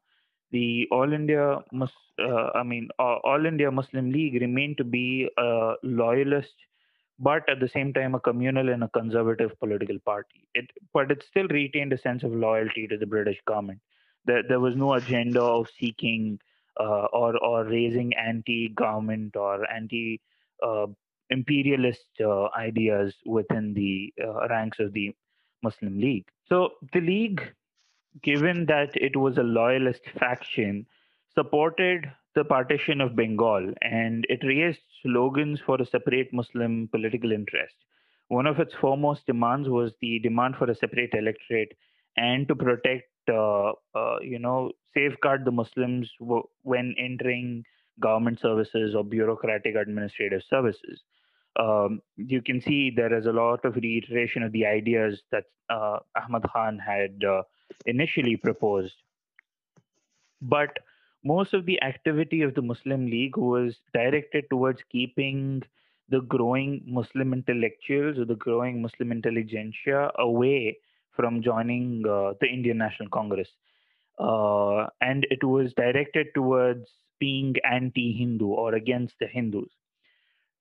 the 0.50 0.88
All 0.90 1.12
India, 1.12 1.58
Mus- 1.72 2.12
uh, 2.18 2.50
I 2.54 2.62
mean, 2.62 2.88
All 2.98 3.46
India 3.46 3.70
Muslim 3.70 4.10
League 4.10 4.40
remained 4.40 4.78
to 4.78 4.84
be 4.84 5.28
a 5.36 5.74
loyalist 5.82 6.54
but 7.18 7.48
at 7.48 7.60
the 7.60 7.68
same 7.68 7.92
time 7.92 8.14
a 8.14 8.20
communal 8.20 8.68
and 8.70 8.82
a 8.84 8.88
conservative 8.88 9.58
political 9.60 9.98
party. 10.00 10.48
It, 10.54 10.70
but 10.92 11.10
it 11.10 11.22
still 11.22 11.48
retained 11.48 11.92
a 11.92 11.98
sense 11.98 12.22
of 12.22 12.32
loyalty 12.32 12.86
to 12.88 12.96
the 12.96 13.06
British 13.06 13.40
government. 13.46 13.80
There, 14.24 14.42
there 14.46 14.60
was 14.60 14.76
no 14.76 14.94
agenda 14.94 15.40
of 15.42 15.68
seeking 15.78 16.40
uh, 16.78 17.06
or 17.12 17.36
or 17.38 17.64
raising 17.64 18.14
anti-government 18.16 19.36
or 19.36 19.70
anti 19.70 20.20
uh, 20.62 20.86
imperialist 21.30 22.06
uh, 22.20 22.48
ideas 22.56 23.14
within 23.26 23.74
the 23.74 24.12
uh, 24.22 24.48
ranks 24.48 24.78
of 24.80 24.92
the 24.92 25.14
Muslim 25.62 26.00
League. 26.00 26.26
So 26.48 26.70
the 26.92 27.00
League, 27.00 27.42
given 28.22 28.66
that 28.66 28.90
it 28.94 29.16
was 29.16 29.38
a 29.38 29.42
loyalist 29.42 30.02
faction, 30.18 30.86
supported 31.34 32.10
the 32.34 32.44
partition 32.44 33.00
of 33.00 33.16
Bengal 33.16 33.72
and 33.82 34.24
it 34.28 34.40
raised 34.44 34.80
slogans 35.02 35.60
for 35.64 35.80
a 35.80 35.86
separate 35.86 36.32
Muslim 36.32 36.88
political 36.92 37.32
interest. 37.32 37.74
One 38.28 38.46
of 38.46 38.60
its 38.60 38.74
foremost 38.80 39.26
demands 39.26 39.68
was 39.68 39.92
the 40.00 40.20
demand 40.20 40.56
for 40.56 40.70
a 40.70 40.74
separate 40.74 41.14
electorate 41.14 41.76
and 42.16 42.46
to 42.48 42.54
protect, 42.54 43.10
uh, 43.28 43.72
uh, 43.94 44.18
you 44.22 44.38
know, 44.38 44.70
safeguard 44.94 45.44
the 45.44 45.50
Muslims 45.50 46.10
w- 46.20 46.46
when 46.62 46.94
entering 46.98 47.64
government 47.98 48.40
services 48.40 48.94
or 48.94 49.04
bureaucratic 49.04 49.74
administrative 49.74 50.42
services. 50.48 51.02
Um, 51.58 52.00
you 52.16 52.42
can 52.42 52.60
see 52.60 52.90
there 52.90 53.16
is 53.16 53.26
a 53.26 53.32
lot 53.32 53.64
of 53.64 53.76
reiteration 53.76 54.42
of 54.42 54.52
the 54.52 54.66
ideas 54.66 55.22
that 55.32 55.44
uh, 55.68 55.98
Ahmad 56.16 56.44
Khan 56.52 56.78
had 56.78 57.22
uh, 57.24 57.42
initially 57.86 58.36
proposed. 58.36 58.94
But 60.40 60.78
most 61.24 61.52
of 61.52 61.66
the 61.66 61.82
activity 61.82 62.42
of 62.42 62.54
the 62.54 62.62
Muslim 62.62 63.06
League 63.06 63.36
was 63.36 63.76
directed 63.92 64.44
towards 64.48 64.80
keeping 64.90 65.62
the 66.08 66.20
growing 66.22 66.82
Muslim 66.86 67.32
intellectuals 67.32 68.18
or 68.18 68.24
the 68.24 68.36
growing 68.36 68.82
Muslim 68.82 69.12
intelligentsia 69.12 70.10
away 70.18 70.78
from 71.12 71.42
joining 71.42 72.04
uh, 72.08 72.32
the 72.40 72.46
Indian 72.46 72.78
National 72.78 73.08
Congress. 73.10 73.48
Uh, 74.18 74.86
and 75.00 75.26
it 75.30 75.44
was 75.44 75.72
directed 75.74 76.28
towards 76.34 76.88
being 77.18 77.54
anti 77.70 78.12
Hindu 78.12 78.48
or 78.48 78.74
against 78.74 79.14
the 79.20 79.26
Hindus 79.26 79.70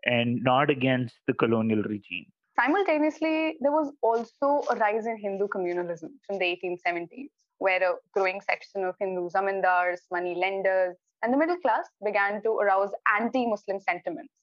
and 0.05 0.43
not 0.43 0.69
against 0.69 1.15
the 1.27 1.33
colonial 1.33 1.83
regime. 1.83 2.25
Simultaneously, 2.59 3.57
there 3.61 3.71
was 3.71 3.93
also 4.01 4.61
a 4.69 4.75
rise 4.75 5.05
in 5.05 5.17
Hindu 5.17 5.47
communalism 5.47 6.09
from 6.27 6.39
the 6.39 6.45
1870s 6.45 7.29
where 7.59 7.81
a 7.83 7.95
growing 8.13 8.41
section 8.41 8.83
of 8.83 8.95
Hindu 8.99 9.29
zamindars, 9.29 9.99
money 10.11 10.33
lenders, 10.35 10.97
and 11.21 11.33
the 11.33 11.37
middle 11.37 11.57
class 11.57 11.85
began 12.03 12.41
to 12.43 12.51
arouse 12.51 12.91
anti 13.19 13.45
Muslim 13.45 13.79
sentiments. 13.79 14.33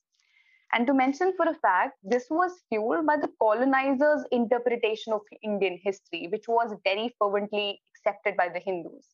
And 0.73 0.87
to 0.87 0.95
mention 0.95 1.33
for 1.37 1.49
a 1.49 1.55
fact, 1.55 1.97
this 2.03 2.27
was 2.31 2.53
fueled 2.69 3.07
by 3.07 3.17
the 3.17 3.31
colonizers' 3.41 4.25
interpretation 4.33 5.13
of 5.13 5.21
Indian 5.43 5.79
history, 5.83 6.29
which 6.31 6.49
was 6.49 6.75
very 6.85 7.15
fervently 7.19 7.81
accepted 7.95 8.37
by 8.37 8.49
the 8.49 8.61
Hindus. 8.61 9.07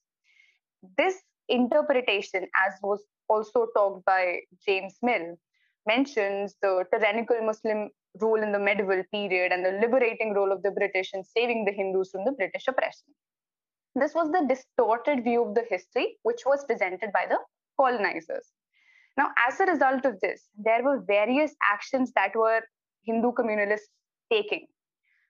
This 0.96 1.16
interpretation, 1.49 2.49
as 2.66 2.75
was 2.82 3.00
also 3.28 3.68
talked 3.76 4.04
by 4.04 4.40
James 4.66 4.96
Mill, 5.02 5.37
mentions 5.86 6.54
the 6.62 6.84
tyrannical 6.92 7.40
Muslim 7.42 7.90
rule 8.20 8.42
in 8.42 8.52
the 8.52 8.58
medieval 8.58 9.02
period 9.12 9.52
and 9.52 9.64
the 9.64 9.78
liberating 9.80 10.34
role 10.34 10.52
of 10.52 10.62
the 10.62 10.70
British 10.70 11.12
in 11.14 11.24
saving 11.24 11.64
the 11.64 11.72
Hindus 11.72 12.10
from 12.10 12.24
the 12.24 12.32
British 12.32 12.68
oppression. 12.68 13.08
This 13.94 14.14
was 14.14 14.30
the 14.30 14.46
distorted 14.48 15.24
view 15.24 15.44
of 15.44 15.54
the 15.54 15.64
history 15.68 16.16
which 16.22 16.42
was 16.46 16.64
presented 16.64 17.12
by 17.12 17.26
the 17.28 17.38
colonizers. 17.78 18.48
Now, 19.18 19.28
as 19.46 19.60
a 19.60 19.66
result 19.66 20.06
of 20.06 20.18
this, 20.20 20.48
there 20.56 20.82
were 20.82 21.04
various 21.06 21.54
actions 21.70 22.12
that 22.14 22.34
were 22.34 22.62
Hindu 23.04 23.32
communalists 23.32 23.90
taking. 24.30 24.66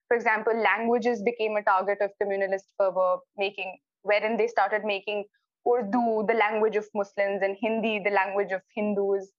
For 0.07 0.17
example, 0.17 0.55
languages 0.55 1.23
became 1.23 1.57
a 1.57 1.63
target 1.63 1.99
of 2.01 2.11
communalist 2.23 2.67
fervor, 2.79 3.17
making 3.37 3.79
wherein 4.03 4.37
they 4.37 4.47
started 4.47 4.85
making 4.85 5.25
Urdu 5.67 6.27
the 6.27 6.35
language 6.35 6.77
of 6.77 6.87
Muslims 6.95 7.41
and 7.43 7.57
Hindi 7.61 8.01
the 8.05 8.11
language 8.11 8.53
of 8.53 8.61
Hindus. 8.75 9.33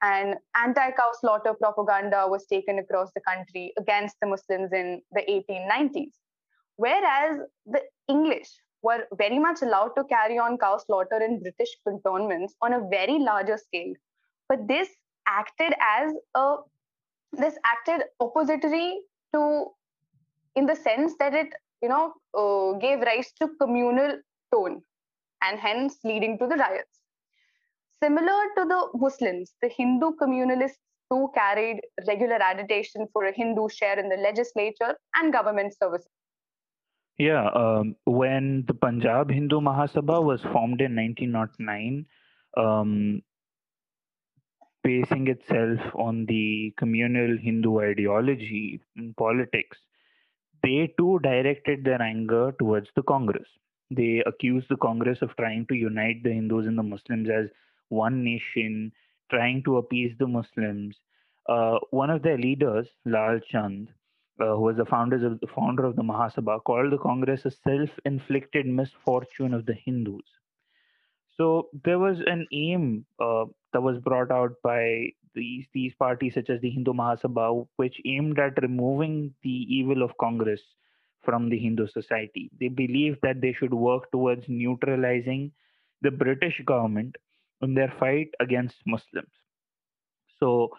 And 0.00 0.36
anti 0.54 0.90
cow 0.92 1.10
slaughter 1.20 1.54
propaganda 1.54 2.26
was 2.28 2.46
taken 2.46 2.78
across 2.78 3.10
the 3.14 3.20
country 3.20 3.72
against 3.78 4.16
the 4.20 4.28
Muslims 4.28 4.72
in 4.72 5.02
the 5.12 5.22
1890s. 5.22 6.12
Whereas 6.76 7.38
the 7.66 7.82
English 8.08 8.48
were 8.82 9.06
very 9.16 9.38
much 9.38 9.62
allowed 9.62 9.94
to 9.96 10.04
carry 10.04 10.38
on 10.38 10.56
cow 10.58 10.78
slaughter 10.78 11.20
in 11.20 11.40
British 11.40 11.70
cantonments 11.84 12.54
on 12.62 12.72
a 12.74 12.86
very 12.88 13.18
larger 13.18 13.58
scale. 13.58 13.92
But 14.48 14.68
this 14.68 14.88
acted 15.26 15.74
as 15.80 16.12
a 16.34 16.56
this 17.32 17.58
acted 17.64 18.04
oppository 18.20 19.00
to 19.34 19.66
in 20.54 20.66
the 20.66 20.76
sense 20.76 21.14
that 21.18 21.34
it 21.34 21.48
you 21.82 21.88
know 21.88 22.14
uh, 22.34 22.78
gave 22.78 23.00
rise 23.00 23.32
to 23.40 23.48
communal 23.60 24.18
tone 24.52 24.80
and 25.42 25.58
hence 25.58 25.98
leading 26.04 26.38
to 26.38 26.46
the 26.46 26.56
riots 26.56 26.97
similar 28.02 28.42
to 28.56 28.64
the 28.72 28.80
muslims 29.06 29.54
the 29.62 29.68
hindu 29.68 30.12
communalists 30.20 30.84
too 31.12 31.28
carried 31.34 31.80
regular 32.06 32.40
agitation 32.52 33.06
for 33.12 33.24
a 33.24 33.32
hindu 33.32 33.68
share 33.68 33.98
in 33.98 34.08
the 34.08 34.16
legislature 34.16 34.94
and 35.16 35.32
government 35.32 35.74
services 35.82 36.10
yeah, 37.18 37.48
um, 37.48 37.96
when 38.04 38.64
the 38.68 38.74
Punjab 38.74 39.28
Hindu 39.28 39.60
Mahasabha 39.60 40.22
was 40.22 40.40
formed 40.52 40.80
in 40.80 40.94
1909, 40.94 42.06
um, 42.56 43.22
basing 44.84 45.26
itself 45.26 45.80
on 45.96 46.26
the 46.26 46.72
communal 46.78 47.36
Hindu 47.36 47.80
ideology 47.80 48.80
in 48.96 49.14
politics, 49.14 49.76
they 50.62 50.94
too 50.96 51.18
directed 51.24 51.84
their 51.84 52.00
anger 52.00 52.54
towards 52.60 52.88
the 52.94 53.02
Congress. 53.02 53.48
They 53.90 54.22
accused 54.24 54.68
the 54.70 54.76
Congress 54.76 55.20
of 55.20 55.34
trying 55.36 55.66
to 55.66 55.74
unite 55.74 56.22
the 56.22 56.32
Hindus 56.32 56.66
and 56.66 56.78
the 56.78 56.84
Muslims 56.84 57.28
as 57.28 57.48
one 57.88 58.24
nation, 58.24 58.92
trying 59.30 59.62
to 59.64 59.78
appease 59.78 60.14
the 60.18 60.26
Muslims. 60.26 60.96
Uh, 61.48 61.78
one 61.90 62.10
of 62.10 62.22
their 62.22 62.38
leaders, 62.38 62.88
Lal 63.04 63.40
Chand, 63.50 63.88
uh, 64.40 64.54
who 64.54 64.60
was 64.60 64.76
the 64.76 64.82
of 64.82 65.40
the 65.40 65.46
founder 65.54 65.84
of 65.84 65.96
the 65.96 66.02
Mahasabha, 66.02 66.62
called 66.64 66.92
the 66.92 66.98
Congress 66.98 67.44
a 67.44 67.50
self-inflicted 67.50 68.66
misfortune 68.66 69.54
of 69.54 69.66
the 69.66 69.74
Hindus. 69.74 70.24
So 71.36 71.68
there 71.84 71.98
was 71.98 72.18
an 72.26 72.46
aim 72.52 73.06
uh, 73.20 73.44
that 73.72 73.80
was 73.80 73.98
brought 73.98 74.30
out 74.30 74.54
by 74.62 75.10
these 75.34 75.66
these 75.72 75.94
parties, 75.94 76.34
such 76.34 76.50
as 76.50 76.60
the 76.60 76.70
Hindu 76.70 76.92
Mahasabha, 76.92 77.66
which 77.76 78.00
aimed 78.04 78.38
at 78.38 78.60
removing 78.60 79.34
the 79.42 79.50
evil 79.50 80.02
of 80.02 80.16
Congress 80.18 80.60
from 81.22 81.48
the 81.48 81.58
Hindu 81.58 81.86
society. 81.88 82.50
They 82.58 82.68
believed 82.68 83.18
that 83.22 83.40
they 83.40 83.52
should 83.52 83.74
work 83.74 84.10
towards 84.10 84.44
neutralizing 84.48 85.52
the 86.02 86.10
British 86.10 86.60
government 86.64 87.16
in 87.62 87.74
their 87.74 87.92
fight 87.98 88.28
against 88.40 88.76
Muslims. 88.86 89.32
So 90.38 90.70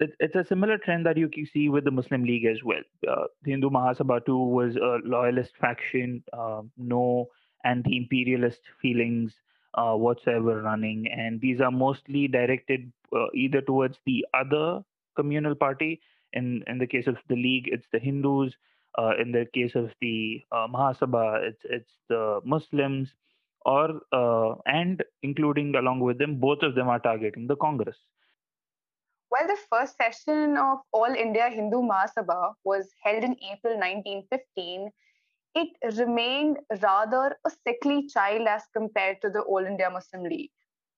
it, 0.00 0.10
it's 0.18 0.34
a 0.34 0.44
similar 0.44 0.78
trend 0.78 1.06
that 1.06 1.16
you 1.16 1.28
can 1.28 1.46
see 1.46 1.68
with 1.68 1.84
the 1.84 1.90
Muslim 1.90 2.24
League 2.24 2.46
as 2.46 2.62
well. 2.64 2.82
Uh, 3.08 3.24
the 3.42 3.52
Hindu 3.52 3.70
Mahasabha 3.70 4.24
too 4.26 4.38
was 4.38 4.76
a 4.76 4.98
loyalist 5.04 5.52
faction, 5.60 6.22
uh, 6.32 6.62
no 6.76 7.26
anti-imperialist 7.64 8.60
feelings 8.82 9.32
uh, 9.74 9.94
whatsoever 9.94 10.62
running, 10.62 11.06
and 11.10 11.40
these 11.40 11.60
are 11.60 11.70
mostly 11.70 12.28
directed 12.28 12.92
uh, 13.16 13.26
either 13.34 13.60
towards 13.60 13.98
the 14.06 14.26
other 14.34 14.82
communal 15.16 15.54
party. 15.54 16.00
In 16.32 16.64
in 16.66 16.78
the 16.78 16.86
case 16.86 17.06
of 17.06 17.16
the 17.28 17.36
League, 17.36 17.68
it's 17.70 17.86
the 17.92 17.98
Hindus. 17.98 18.54
Uh, 18.96 19.12
in 19.20 19.32
the 19.32 19.46
case 19.52 19.74
of 19.74 19.90
the 20.00 20.40
uh, 20.52 20.68
Mahasabha, 20.68 21.42
it's 21.48 21.62
it's 21.64 21.90
the 22.08 22.40
Muslims, 22.44 23.14
or 23.64 24.00
uh, 24.12 24.54
and 24.66 25.02
including 25.22 25.74
along 25.76 26.00
with 26.00 26.18
them, 26.18 26.38
both 26.38 26.62
of 26.62 26.74
them 26.74 26.88
are 26.88 27.00
targeting 27.00 27.46
the 27.46 27.56
Congress. 27.56 27.96
well 29.34 29.46
the 29.50 29.56
first 29.70 29.96
session 30.00 30.56
of 30.64 30.78
All 30.92 31.14
India 31.22 31.48
Hindu 31.54 31.78
Mahasabha 31.90 32.52
was 32.64 32.90
held 33.02 33.24
in 33.28 33.32
April 33.52 33.74
1915, 33.78 34.90
it 35.54 35.96
remained 35.98 36.58
rather 36.82 37.36
a 37.46 37.50
sickly 37.50 38.06
child 38.08 38.48
as 38.48 38.62
compared 38.76 39.20
to 39.22 39.30
the 39.30 39.40
All 39.40 39.64
India 39.64 39.90
Muslim 39.90 40.24
League. 40.24 40.50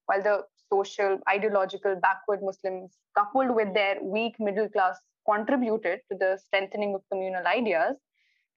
While 0.06 0.22
the 0.22 0.36
social, 0.72 1.18
ideological, 1.28 1.96
backward 1.96 2.42
Muslims, 2.42 2.96
coupled 3.16 3.54
with 3.54 3.74
their 3.74 3.96
weak 4.02 4.36
middle 4.38 4.68
class, 4.68 4.98
contributed 5.28 6.00
to 6.10 6.18
the 6.18 6.38
strengthening 6.44 6.94
of 6.94 7.02
communal 7.10 7.46
ideas, 7.46 7.96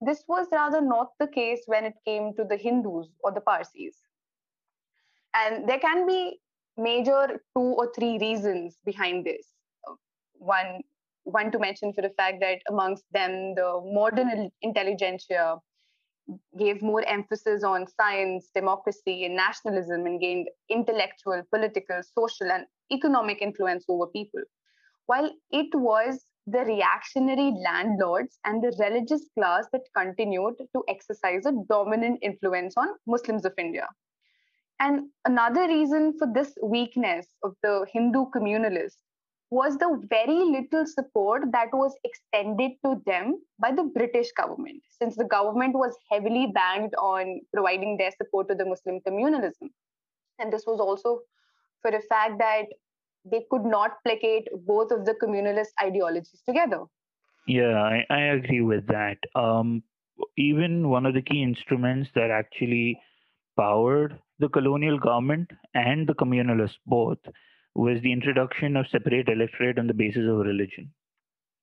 this 0.01 0.23
was 0.27 0.47
rather 0.51 0.81
not 0.81 1.09
the 1.19 1.27
case 1.27 1.61
when 1.65 1.85
it 1.85 1.95
came 2.05 2.33
to 2.35 2.43
the 2.43 2.57
Hindus 2.57 3.07
or 3.23 3.31
the 3.31 3.41
Parsis. 3.41 3.97
And 5.35 5.67
there 5.67 5.79
can 5.79 6.07
be 6.07 6.39
major 6.77 7.41
two 7.55 7.61
or 7.61 7.91
three 7.93 8.17
reasons 8.19 8.77
behind 8.85 9.25
this 9.25 9.45
one 10.33 10.81
one 11.23 11.51
to 11.51 11.59
mention 11.59 11.93
for 11.93 12.01
the 12.01 12.13
fact 12.17 12.39
that 12.39 12.59
amongst 12.69 13.03
them 13.11 13.53
the 13.55 13.81
modern 13.83 14.49
intelligentsia 14.61 15.57
gave 16.57 16.81
more 16.81 17.03
emphasis 17.05 17.63
on 17.63 17.85
science 17.87 18.49
democracy 18.55 19.25
and 19.25 19.35
nationalism 19.35 20.05
and 20.05 20.21
gained 20.21 20.47
intellectual 20.69 21.43
political 21.53 22.01
social 22.17 22.49
and 22.49 22.65
economic 22.91 23.41
influence 23.41 23.83
over 23.89 24.07
people 24.07 24.41
while 25.07 25.29
it 25.51 25.67
was 25.73 26.21
the 26.47 26.59
reactionary 26.59 27.53
landlords 27.63 28.39
and 28.45 28.63
the 28.63 28.75
religious 28.79 29.25
class 29.37 29.65
that 29.71 29.81
continued 29.95 30.55
to 30.73 30.83
exercise 30.87 31.45
a 31.45 31.53
dominant 31.69 32.19
influence 32.21 32.75
on 32.77 32.87
muslims 33.05 33.45
of 33.45 33.53
india 33.57 33.87
and 34.79 35.09
another 35.25 35.67
reason 35.67 36.13
for 36.17 36.27
this 36.33 36.53
weakness 36.63 37.27
of 37.43 37.53
the 37.63 37.85
hindu 37.93 38.25
communalists 38.35 39.03
was 39.51 39.77
the 39.77 40.01
very 40.09 40.43
little 40.43 40.85
support 40.85 41.43
that 41.51 41.69
was 41.73 41.95
extended 42.03 42.71
to 42.85 43.01
them 43.05 43.41
by 43.57 43.71
the 43.71 43.83
British 43.83 44.31
government, 44.33 44.81
since 44.89 45.15
the 45.15 45.23
government 45.23 45.73
was 45.73 45.95
heavily 46.11 46.51
banked 46.53 46.93
on 46.95 47.41
providing 47.51 47.97
their 47.97 48.11
support 48.11 48.47
to 48.49 48.55
the 48.55 48.65
Muslim 48.65 48.99
communalism. 49.07 49.69
And 50.37 50.53
this 50.53 50.65
was 50.67 50.79
also 50.79 51.21
for 51.81 51.89
the 51.89 52.01
fact 52.09 52.37
that 52.37 52.65
they 53.25 53.45
could 53.49 53.65
not 53.65 54.03
placate 54.03 54.47
both 54.65 54.91
of 54.91 55.05
the 55.05 55.15
communalist 55.21 55.69
ideologies 55.81 56.41
together. 56.45 56.83
Yeah, 57.47 57.81
I, 57.81 58.05
I 58.09 58.19
agree 58.37 58.61
with 58.61 58.85
that. 58.87 59.17
Um, 59.35 59.83
even 60.37 60.89
one 60.89 61.05
of 61.05 61.13
the 61.13 61.21
key 61.21 61.41
instruments 61.41 62.09
that 62.15 62.29
actually 62.31 62.99
powered 63.57 64.19
the 64.39 64.49
colonial 64.49 64.99
government 64.99 65.51
and 65.73 66.07
the 66.07 66.13
communalists 66.13 66.77
both 66.85 67.17
was 67.75 68.01
the 68.01 68.11
introduction 68.11 68.75
of 68.75 68.87
separate 68.91 69.29
electorate 69.29 69.79
on 69.79 69.87
the 69.87 69.93
basis 69.93 70.27
of 70.27 70.37
religion. 70.37 70.91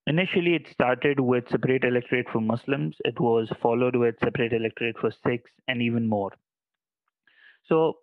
Initially, 0.06 0.54
it 0.54 0.66
started 0.72 1.18
with 1.18 1.48
separate 1.50 1.84
electorate 1.84 2.28
for 2.32 2.40
Muslims. 2.40 2.96
It 3.04 3.18
was 3.18 3.50
followed 3.60 3.96
with 3.96 4.14
separate 4.22 4.52
electorate 4.52 4.96
for 5.00 5.10
Sikhs 5.10 5.50
and 5.66 5.82
even 5.82 6.06
more. 6.06 6.30
So, 7.68 7.94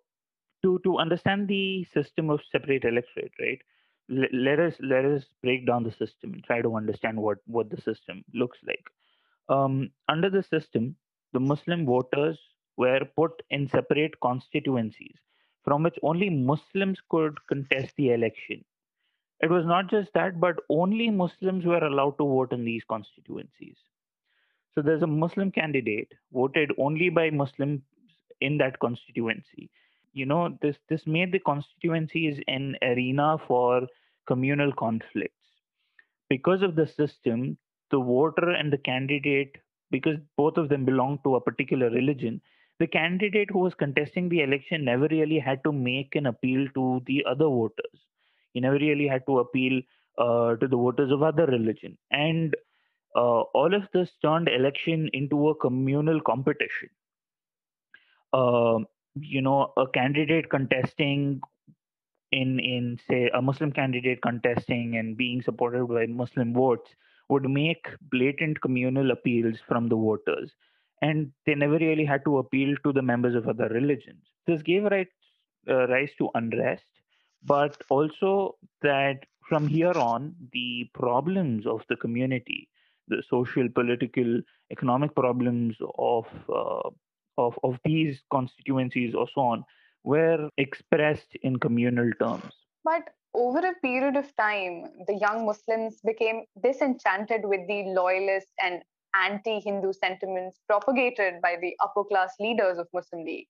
to 0.64 0.80
to 0.84 0.98
understand 0.98 1.48
the 1.48 1.86
system 1.94 2.30
of 2.30 2.40
separate 2.52 2.84
electorate, 2.84 3.32
right? 3.40 3.60
let 4.08 4.60
us 4.60 4.74
let 4.80 5.04
us 5.04 5.24
break 5.42 5.66
down 5.66 5.82
the 5.82 5.90
system 5.92 6.34
and 6.34 6.44
try 6.44 6.60
to 6.60 6.76
understand 6.76 7.16
what 7.16 7.38
what 7.46 7.70
the 7.70 7.80
system 7.80 8.24
looks 8.34 8.58
like. 8.66 8.84
Um, 9.48 9.90
under 10.08 10.30
the 10.30 10.42
system, 10.42 10.96
the 11.32 11.40
Muslim 11.40 11.86
voters 11.86 12.38
were 12.76 13.00
put 13.16 13.42
in 13.50 13.68
separate 13.68 14.18
constituencies 14.20 15.16
from 15.64 15.82
which 15.82 15.98
only 16.02 16.28
Muslims 16.28 16.98
could 17.08 17.38
contest 17.48 17.94
the 17.96 18.10
election. 18.12 18.64
It 19.40 19.50
was 19.50 19.64
not 19.64 19.88
just 19.88 20.12
that, 20.14 20.38
but 20.38 20.56
only 20.68 21.10
Muslims 21.10 21.64
were 21.64 21.84
allowed 21.84 22.18
to 22.18 22.24
vote 22.24 22.52
in 22.52 22.64
these 22.64 22.82
constituencies. 22.88 23.76
So 24.74 24.82
there's 24.82 25.02
a 25.02 25.06
Muslim 25.06 25.50
candidate 25.50 26.12
voted 26.32 26.72
only 26.78 27.08
by 27.08 27.30
Muslims 27.30 27.80
in 28.40 28.58
that 28.58 28.80
constituency. 28.80 29.70
You 30.14 30.26
know, 30.26 30.56
this 30.62 30.76
this 30.88 31.06
made 31.06 31.32
the 31.32 31.40
constituencies 31.40 32.40
an 32.48 32.76
arena 32.82 33.36
for 33.46 33.86
communal 34.26 34.72
conflicts. 34.72 35.34
Because 36.30 36.62
of 36.62 36.76
the 36.76 36.86
system, 36.86 37.58
the 37.90 37.98
voter 37.98 38.50
and 38.50 38.72
the 38.72 38.78
candidate, 38.78 39.56
because 39.90 40.16
both 40.36 40.56
of 40.56 40.68
them 40.68 40.84
belong 40.84 41.18
to 41.24 41.36
a 41.36 41.40
particular 41.40 41.90
religion, 41.90 42.40
the 42.78 42.86
candidate 42.86 43.50
who 43.50 43.58
was 43.58 43.74
contesting 43.74 44.28
the 44.28 44.40
election 44.42 44.84
never 44.84 45.08
really 45.08 45.38
had 45.38 45.62
to 45.64 45.72
make 45.72 46.14
an 46.14 46.26
appeal 46.26 46.66
to 46.74 47.02
the 47.06 47.24
other 47.28 47.44
voters. 47.46 48.06
He 48.52 48.60
never 48.60 48.78
really 48.78 49.08
had 49.08 49.26
to 49.26 49.40
appeal 49.40 49.82
uh, 50.18 50.56
to 50.56 50.68
the 50.68 50.76
voters 50.76 51.10
of 51.10 51.22
other 51.22 51.46
religion. 51.46 51.98
And 52.10 52.56
uh, 53.16 53.42
all 53.42 53.74
of 53.74 53.88
this 53.92 54.10
turned 54.22 54.48
election 54.48 55.10
into 55.12 55.48
a 55.48 55.54
communal 55.56 56.20
competition. 56.20 56.90
Uh, 58.32 58.78
you 59.14 59.42
know, 59.42 59.72
a 59.76 59.86
candidate 59.86 60.50
contesting 60.50 61.40
in 62.32 62.58
in 62.58 62.98
say 63.08 63.30
a 63.32 63.40
Muslim 63.40 63.72
candidate 63.72 64.20
contesting 64.22 64.96
and 64.96 65.16
being 65.16 65.42
supported 65.42 65.86
by 65.86 66.06
Muslim 66.06 66.52
votes 66.52 66.90
would 67.28 67.48
make 67.48 67.86
blatant 68.10 68.60
communal 68.60 69.10
appeals 69.10 69.58
from 69.66 69.88
the 69.88 69.96
voters 69.96 70.50
and 71.02 71.30
they 71.46 71.54
never 71.54 71.78
really 71.78 72.04
had 72.04 72.24
to 72.24 72.38
appeal 72.38 72.74
to 72.84 72.92
the 72.92 73.02
members 73.02 73.34
of 73.34 73.48
other 73.48 73.68
religions. 73.68 74.24
This 74.46 74.62
gave 74.62 74.84
rise, 74.84 75.06
uh, 75.68 75.86
rise 75.88 76.10
to 76.18 76.30
unrest, 76.34 76.84
but 77.44 77.76
also 77.90 78.56
that 78.82 79.20
from 79.48 79.66
here 79.66 79.92
on, 79.92 80.34
the 80.52 80.88
problems 80.94 81.66
of 81.66 81.82
the 81.88 81.96
community, 81.96 82.68
the 83.08 83.22
social, 83.28 83.68
political, 83.68 84.40
economic 84.70 85.14
problems 85.14 85.76
of 85.98 86.26
uh, 86.48 86.88
of 87.38 87.58
of 87.62 87.78
these 87.84 88.20
constituencies 88.30 89.14
or 89.14 89.26
so 89.34 89.40
on, 89.40 89.64
were 90.04 90.48
expressed 90.58 91.34
in 91.42 91.58
communal 91.58 92.10
terms. 92.20 92.52
But 92.84 93.08
over 93.34 93.58
a 93.58 93.74
period 93.82 94.16
of 94.16 94.34
time, 94.36 94.84
the 95.06 95.14
young 95.14 95.44
Muslims 95.46 96.00
became 96.04 96.44
disenchanted 96.62 97.44
with 97.44 97.66
the 97.66 97.84
loyalist 97.86 98.48
and 98.62 98.82
anti 99.14 99.60
Hindu 99.60 99.92
sentiments 99.92 100.60
propagated 100.68 101.40
by 101.42 101.56
the 101.60 101.74
upper 101.82 102.04
class 102.04 102.34
leaders 102.38 102.78
of 102.78 102.86
Muslim 102.92 103.24
League. 103.24 103.48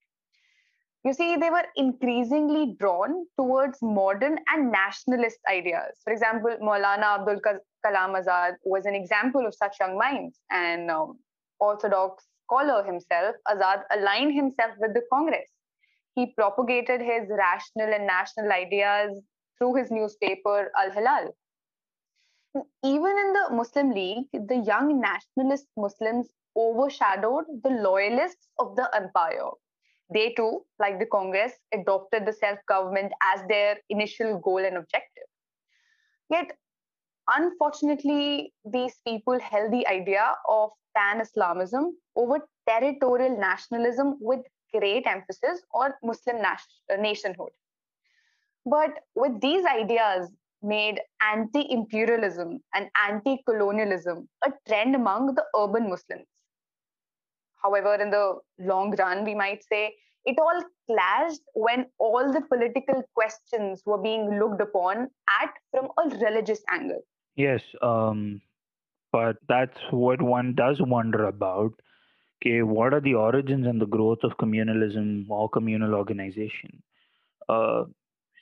You 1.04 1.12
see, 1.12 1.36
they 1.36 1.50
were 1.50 1.66
increasingly 1.76 2.76
drawn 2.78 3.26
towards 3.38 3.78
modern 3.82 4.38
and 4.48 4.72
nationalist 4.72 5.38
ideas. 5.50 5.98
For 6.02 6.12
example, 6.14 6.56
Maulana 6.62 7.18
Abdul 7.18 7.40
Kalam 7.84 8.18
Azad 8.18 8.54
was 8.64 8.86
an 8.86 8.94
example 8.94 9.46
of 9.46 9.54
such 9.54 9.76
young 9.80 9.98
minds, 9.98 10.40
and 10.50 10.90
um, 10.90 11.18
Orthodox 11.60 12.24
scholar 12.44 12.84
himself, 12.84 13.36
Azad 13.48 13.82
aligned 13.90 14.34
himself 14.34 14.72
with 14.78 14.94
the 14.94 15.02
Congress. 15.12 15.48
He 16.14 16.32
propagated 16.36 17.00
his 17.00 17.28
rational 17.28 17.92
and 17.92 18.06
national 18.06 18.52
ideas 18.52 19.20
through 19.58 19.74
his 19.74 19.90
newspaper 19.90 20.70
Al 20.76 20.92
Hilal 20.92 21.34
even 22.84 23.18
in 23.18 23.32
the 23.32 23.48
Muslim 23.52 23.90
League, 23.90 24.28
the 24.32 24.56
young 24.56 25.00
nationalist 25.00 25.66
Muslims 25.76 26.28
overshadowed 26.56 27.44
the 27.64 27.70
loyalists 27.70 28.48
of 28.58 28.76
the 28.76 28.88
empire. 28.94 29.50
They 30.12 30.32
too, 30.34 30.64
like 30.78 30.98
the 30.98 31.06
Congress, 31.06 31.52
adopted 31.72 32.26
the 32.26 32.32
self 32.32 32.58
government 32.68 33.12
as 33.22 33.40
their 33.48 33.78
initial 33.88 34.38
goal 34.38 34.58
and 34.58 34.76
objective. 34.76 35.24
Yet, 36.30 36.52
unfortunately, 37.34 38.52
these 38.64 38.94
people 39.06 39.38
held 39.40 39.72
the 39.72 39.86
idea 39.88 40.34
of 40.48 40.70
pan 40.96 41.20
Islamism 41.20 41.96
over 42.16 42.40
territorial 42.68 43.38
nationalism 43.38 44.16
with 44.20 44.40
great 44.72 45.06
emphasis 45.06 45.62
on 45.72 45.92
Muslim 46.02 46.42
nationhood. 46.98 47.50
But 48.66 48.90
with 49.14 49.40
these 49.40 49.64
ideas, 49.64 50.30
made 50.64 50.98
anti 51.22 51.70
imperialism 51.70 52.58
and 52.74 52.88
anti 53.08 53.38
colonialism 53.46 54.28
a 54.44 54.52
trend 54.66 54.94
among 54.94 55.34
the 55.34 55.44
urban 55.58 55.88
Muslims. 55.88 56.26
However, 57.62 57.94
in 57.94 58.10
the 58.10 58.38
long 58.58 58.94
run, 58.96 59.24
we 59.24 59.34
might 59.34 59.62
say 59.64 59.94
it 60.24 60.38
all 60.38 60.62
clashed 60.90 61.40
when 61.54 61.86
all 61.98 62.32
the 62.32 62.40
political 62.42 63.02
questions 63.14 63.82
were 63.84 63.98
being 63.98 64.38
looked 64.38 64.60
upon 64.60 65.08
at 65.28 65.52
from 65.70 65.88
a 65.98 66.08
religious 66.16 66.62
angle. 66.70 67.00
Yes, 67.36 67.62
um, 67.82 68.40
but 69.14 69.36
that's 69.48 69.78
what 69.92 70.20
one 70.20 70.54
does 70.56 70.78
wonder 70.80 71.26
about. 71.26 71.72
Okay, 72.42 72.62
what 72.62 72.92
are 72.92 73.00
the 73.00 73.14
origins 73.14 73.64
and 73.64 73.80
the 73.80 73.86
growth 73.86 74.18
of 74.24 74.38
communalism 74.38 75.26
or 75.30 75.48
communal 75.48 75.94
organization? 75.94 76.82
Uh, 77.48 77.84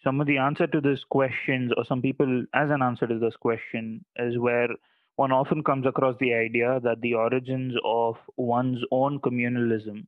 some 0.02 0.22
of 0.22 0.26
the 0.26 0.38
answer 0.38 0.66
to 0.66 0.80
this 0.80 1.00
questions, 1.11 1.72
or 1.76 1.85
some 1.85 2.00
people 2.00 2.46
as 2.54 2.70
an 2.70 2.80
answer 2.82 3.06
to 3.06 3.18
this 3.18 3.37
question, 3.37 4.02
is 4.16 4.38
where 4.38 4.68
one 5.16 5.30
often 5.30 5.62
comes 5.62 5.85
across 5.87 6.16
the 6.20 6.32
idea 6.32 6.80
that 6.82 7.02
the 7.02 7.12
origins 7.12 7.74
of 7.85 8.16
one's 8.38 8.82
own 8.90 9.20
communalism 9.20 10.06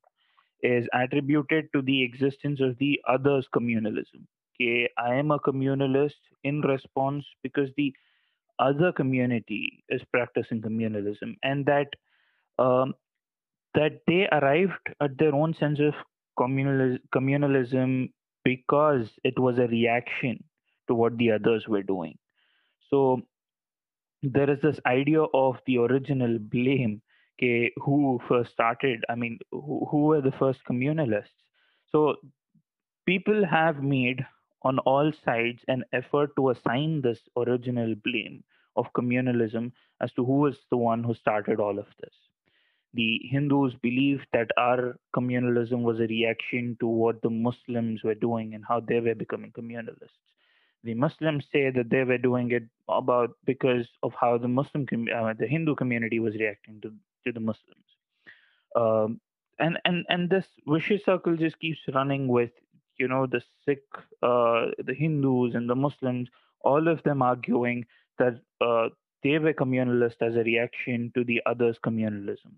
is 0.62 0.88
attributed 0.94 1.68
to 1.74 1.83
the 1.83 2.03
existence 2.03 2.62
of 2.62 2.79
the 2.79 2.98
other's 3.07 3.46
communalism. 3.55 4.24
Okay, 4.57 4.88
I 4.96 5.14
am 5.16 5.31
a 5.31 5.38
communalist 5.40 6.33
in 6.42 6.62
response 6.62 7.27
because 7.42 7.68
the 7.77 7.92
other 8.59 8.93
community 8.93 9.85
is 9.88 10.03
practicing 10.12 10.61
communalism, 10.62 11.37
and 11.43 11.67
that 11.67 11.88
um, 12.59 12.95
that 13.75 14.01
they 14.07 14.29
arrived 14.31 14.88
at 15.01 15.19
their 15.19 15.35
own 15.35 15.55
sense 15.55 15.81
of 15.81 15.95
communal 16.38 16.99
communalism 17.14 18.11
because 18.45 19.09
it 19.25 19.38
was 19.38 19.59
a 19.59 19.67
reaction 19.67 20.43
to 20.88 20.95
what 20.95 21.17
the 21.19 21.33
others 21.33 21.67
were 21.67 21.83
doing. 21.83 22.17
So 22.90 23.23
there 24.23 24.51
is 24.51 24.61
this 24.62 24.79
idea 24.87 25.23
of 25.23 25.57
the 25.67 25.79
original 25.79 26.38
blame. 26.38 27.03
Okay, 27.38 27.73
who 27.77 28.21
first 28.29 28.53
started? 28.53 29.05
I 29.09 29.17
mean, 29.17 29.38
who, 29.51 29.87
who 29.90 30.05
were 30.05 30.21
the 30.21 30.33
first 30.33 30.61
communalists? 30.71 31.35
So 31.90 32.17
people 33.07 33.45
have 33.45 33.83
made 33.83 34.25
on 34.64 34.79
all 34.81 35.12
sides 35.24 35.62
an 35.68 35.85
effort 35.92 36.35
to 36.37 36.50
assign 36.50 37.00
this 37.03 37.20
original 37.37 37.94
blame 38.05 38.42
of 38.77 38.92
communalism 38.92 39.72
as 40.00 40.12
to 40.12 40.24
who 40.24 40.38
was 40.38 40.57
the 40.70 40.77
one 40.77 41.05
who 41.05 41.14
started 41.14 41.61
all 41.61 41.79
of 41.79 41.87
this. 42.00 42.14
The 42.94 43.20
Hindus 43.31 43.74
believed 43.83 44.27
that 44.33 44.50
our 44.57 44.96
communalism 45.14 45.83
was 45.83 45.98
a 46.00 46.07
reaction 46.07 46.77
to 46.81 46.87
what 46.87 47.22
the 47.22 47.31
Muslims 47.31 48.03
were 48.05 48.14
doing 48.14 48.55
and 48.55 48.64
how 48.66 48.81
they 48.81 49.00
were 49.00 49.14
becoming 49.14 49.53
communalists. 49.53 50.20
The 50.85 50.94
Muslims 50.94 51.46
say 51.53 51.70
that 51.70 51.90
they 51.90 52.05
were 52.05 52.18
doing 52.18 52.50
it 52.53 52.64
about 52.88 53.31
because 53.44 53.88
of 54.03 54.12
how 54.20 54.38
the 54.38 54.48
Muslim, 54.48 54.87
uh, 55.14 55.33
the 55.38 55.46
Hindu 55.46 55.74
community 55.74 56.20
was 56.20 56.35
reacting 56.35 56.81
to, 56.83 56.92
to 57.24 57.33
the 57.33 57.40
Muslims. 57.40 57.85
Um, 58.77 59.20
and 59.59 59.79
and 59.85 60.05
and 60.09 60.29
this 60.29 60.46
vicious 60.66 61.05
circle 61.05 61.37
just 61.37 61.59
keeps 61.61 61.79
running 61.94 62.29
with 62.29 62.50
you 62.99 63.09
know 63.09 63.27
the 63.27 63.41
Sikh, 63.65 63.85
uh, 64.23 64.67
the 64.79 64.95
Hindus, 64.95 65.55
and 65.55 65.69
the 65.69 65.75
Muslims, 65.75 66.29
all 66.61 66.89
of 66.89 67.03
them 67.03 67.23
arguing 67.23 67.87
that 68.19 68.41
uh, 68.61 68.89
they 69.23 69.39
were 69.39 69.53
communalist 69.55 70.17
as 70.21 70.37
a 70.37 70.45
reaction 70.45 71.11
to 71.15 71.25
the 71.25 71.41
others' 71.47 71.79
communalism. 71.85 72.53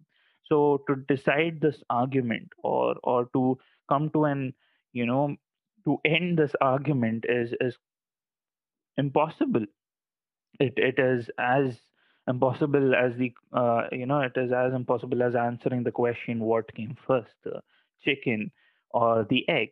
So 0.45 0.83
to 0.89 0.97
decide 1.09 1.61
this 1.61 1.83
argument, 1.91 2.53
or 2.63 2.97
or 3.03 3.27
to 3.35 3.59
come 3.89 4.11
to 4.11 4.25
an 4.25 4.55
you 4.93 5.07
know 5.07 5.37
to 5.85 5.99
end 6.05 6.39
this 6.39 6.55
argument 6.61 7.25
is 7.29 7.55
is 7.61 7.77
impossible. 8.97 9.67
It 10.61 10.75
it 10.77 10.99
is 10.99 11.31
as 11.39 11.79
impossible 12.29 12.95
as 12.95 13.17
the 13.17 13.33
uh, 13.53 13.85
you 13.93 14.07
know 14.07 14.21
it 14.21 14.37
is 14.37 14.53
as 14.53 14.73
impossible 14.75 15.23
as 15.23 15.35
answering 15.35 15.85
the 15.85 15.93
question 15.93 16.41
what 16.41 16.75
came 16.75 16.97
first, 17.07 17.35
the 17.45 17.63
chicken 18.05 18.51
or 18.91 19.27
the 19.29 19.49
egg 19.49 19.71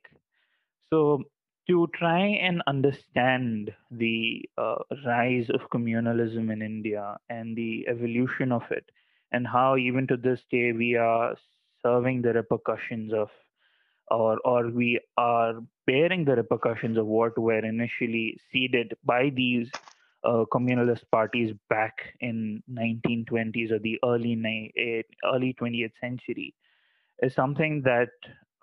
so, 0.90 1.22
to 1.68 1.88
try 1.94 2.20
and 2.20 2.62
understand 2.66 3.72
the 3.90 4.42
uh, 4.58 4.76
rise 5.06 5.48
of 5.50 5.60
communalism 5.72 6.52
in 6.52 6.62
India 6.62 7.16
and 7.30 7.56
the 7.56 7.86
evolution 7.88 8.52
of 8.52 8.62
it, 8.70 8.84
and 9.32 9.46
how 9.46 9.76
even 9.76 10.06
to 10.08 10.16
this 10.16 10.42
day 10.50 10.72
we 10.72 10.96
are 10.96 11.36
serving 11.82 12.22
the 12.22 12.32
repercussions 12.34 13.12
of, 13.14 13.30
or 14.08 14.38
or 14.44 14.68
we 14.68 15.00
are 15.16 15.54
bearing 15.86 16.24
the 16.24 16.36
repercussions 16.36 16.98
of 16.98 17.06
what 17.06 17.36
were 17.38 17.64
initially 17.64 18.38
seeded 18.52 18.94
by 19.04 19.30
these 19.30 19.70
uh, 20.24 20.44
communalist 20.52 21.04
parties 21.10 21.54
back 21.70 22.14
in 22.20 22.62
1920s 22.70 23.70
or 23.70 23.78
the 23.78 23.98
early 24.04 24.34
ni- 24.34 24.72
early 25.24 25.54
20th 25.60 25.92
century, 26.00 26.54
is 27.22 27.34
something 27.34 27.82
that 27.82 28.10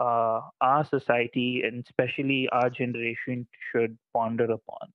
uh, 0.02 0.42
our 0.62 0.86
society 0.90 1.62
and 1.64 1.86
especially 1.88 2.50
our 2.52 2.70
generation 2.70 3.48
should 3.72 3.98
ponder 4.14 4.46
upon 4.46 4.92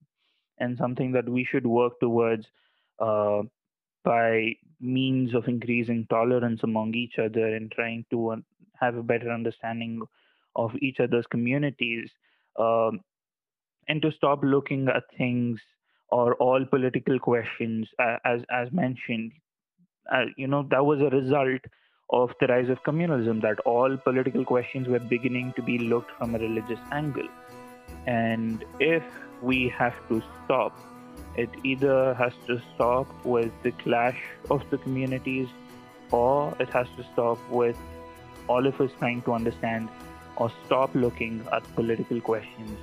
and 0.59 0.77
something 0.77 1.12
that 1.12 1.29
we 1.29 1.45
should 1.45 1.66
work 1.66 1.92
towards 2.01 2.47
uh, 2.99 3.42
by 4.05 4.53
means 4.81 5.35
of 5.35 5.47
increasing 5.47 6.07
tolerance 6.11 6.61
among 6.64 6.95
each 6.95 7.19
other 7.19 7.55
and 7.55 7.71
trying 7.71 8.05
to 8.11 8.31
uh, 8.31 8.37
have 8.81 8.97
a 8.97 9.03
better 9.03 9.31
understanding 9.31 10.03
of 10.57 10.73
each 10.81 10.99
other's 10.99 11.27
communities 11.27 12.11
um, 12.59 13.01
and 13.88 14.03
to 14.03 14.11
stop 14.11 14.40
looking 14.42 14.88
at 14.88 15.05
things 15.16 15.61
or 16.09 16.35
all 16.37 16.64
political 16.64 17.19
questions 17.19 17.88
as 18.25 18.40
as 18.51 18.73
mentioned 18.73 19.33
uh, 20.12 20.25
you 20.37 20.47
know 20.47 20.66
that 20.71 20.85
was 20.85 21.01
a 21.01 21.14
result 21.16 21.61
of 22.11 22.33
the 22.40 22.47
rise 22.47 22.69
of 22.69 22.83
communalism 22.85 23.40
that 23.42 23.59
all 23.61 23.97
political 23.97 24.45
questions 24.45 24.88
were 24.88 24.99
beginning 24.99 25.53
to 25.57 25.62
be 25.62 25.79
looked 25.79 26.11
from 26.19 26.35
a 26.35 26.38
religious 26.38 26.79
angle. 26.92 27.29
And 28.07 28.64
if 28.79 29.03
we 29.42 29.69
have 29.71 29.95
to 30.09 30.23
stop, 30.45 30.79
it 31.37 31.51
either 31.64 32.14
has 32.14 32.33
to 32.47 32.61
stop 32.75 33.07
with 33.25 33.53
the 33.62 33.73
clash 33.73 34.21
of 34.51 34.69
the 34.71 34.79
communities 34.79 35.49
or 36.11 36.57
it 36.61 36.69
has 36.71 36.87
to 36.97 37.05
stop 37.12 37.38
with 37.51 37.77
all 38.49 38.66
of 38.66 38.81
us 38.81 38.90
trying 38.99 39.23
to 39.23 39.33
understand 39.33 39.88
or 40.37 40.51
stop 40.64 40.95
looking 40.95 41.45
at 41.53 41.62
political 41.75 42.21
questions 42.21 42.79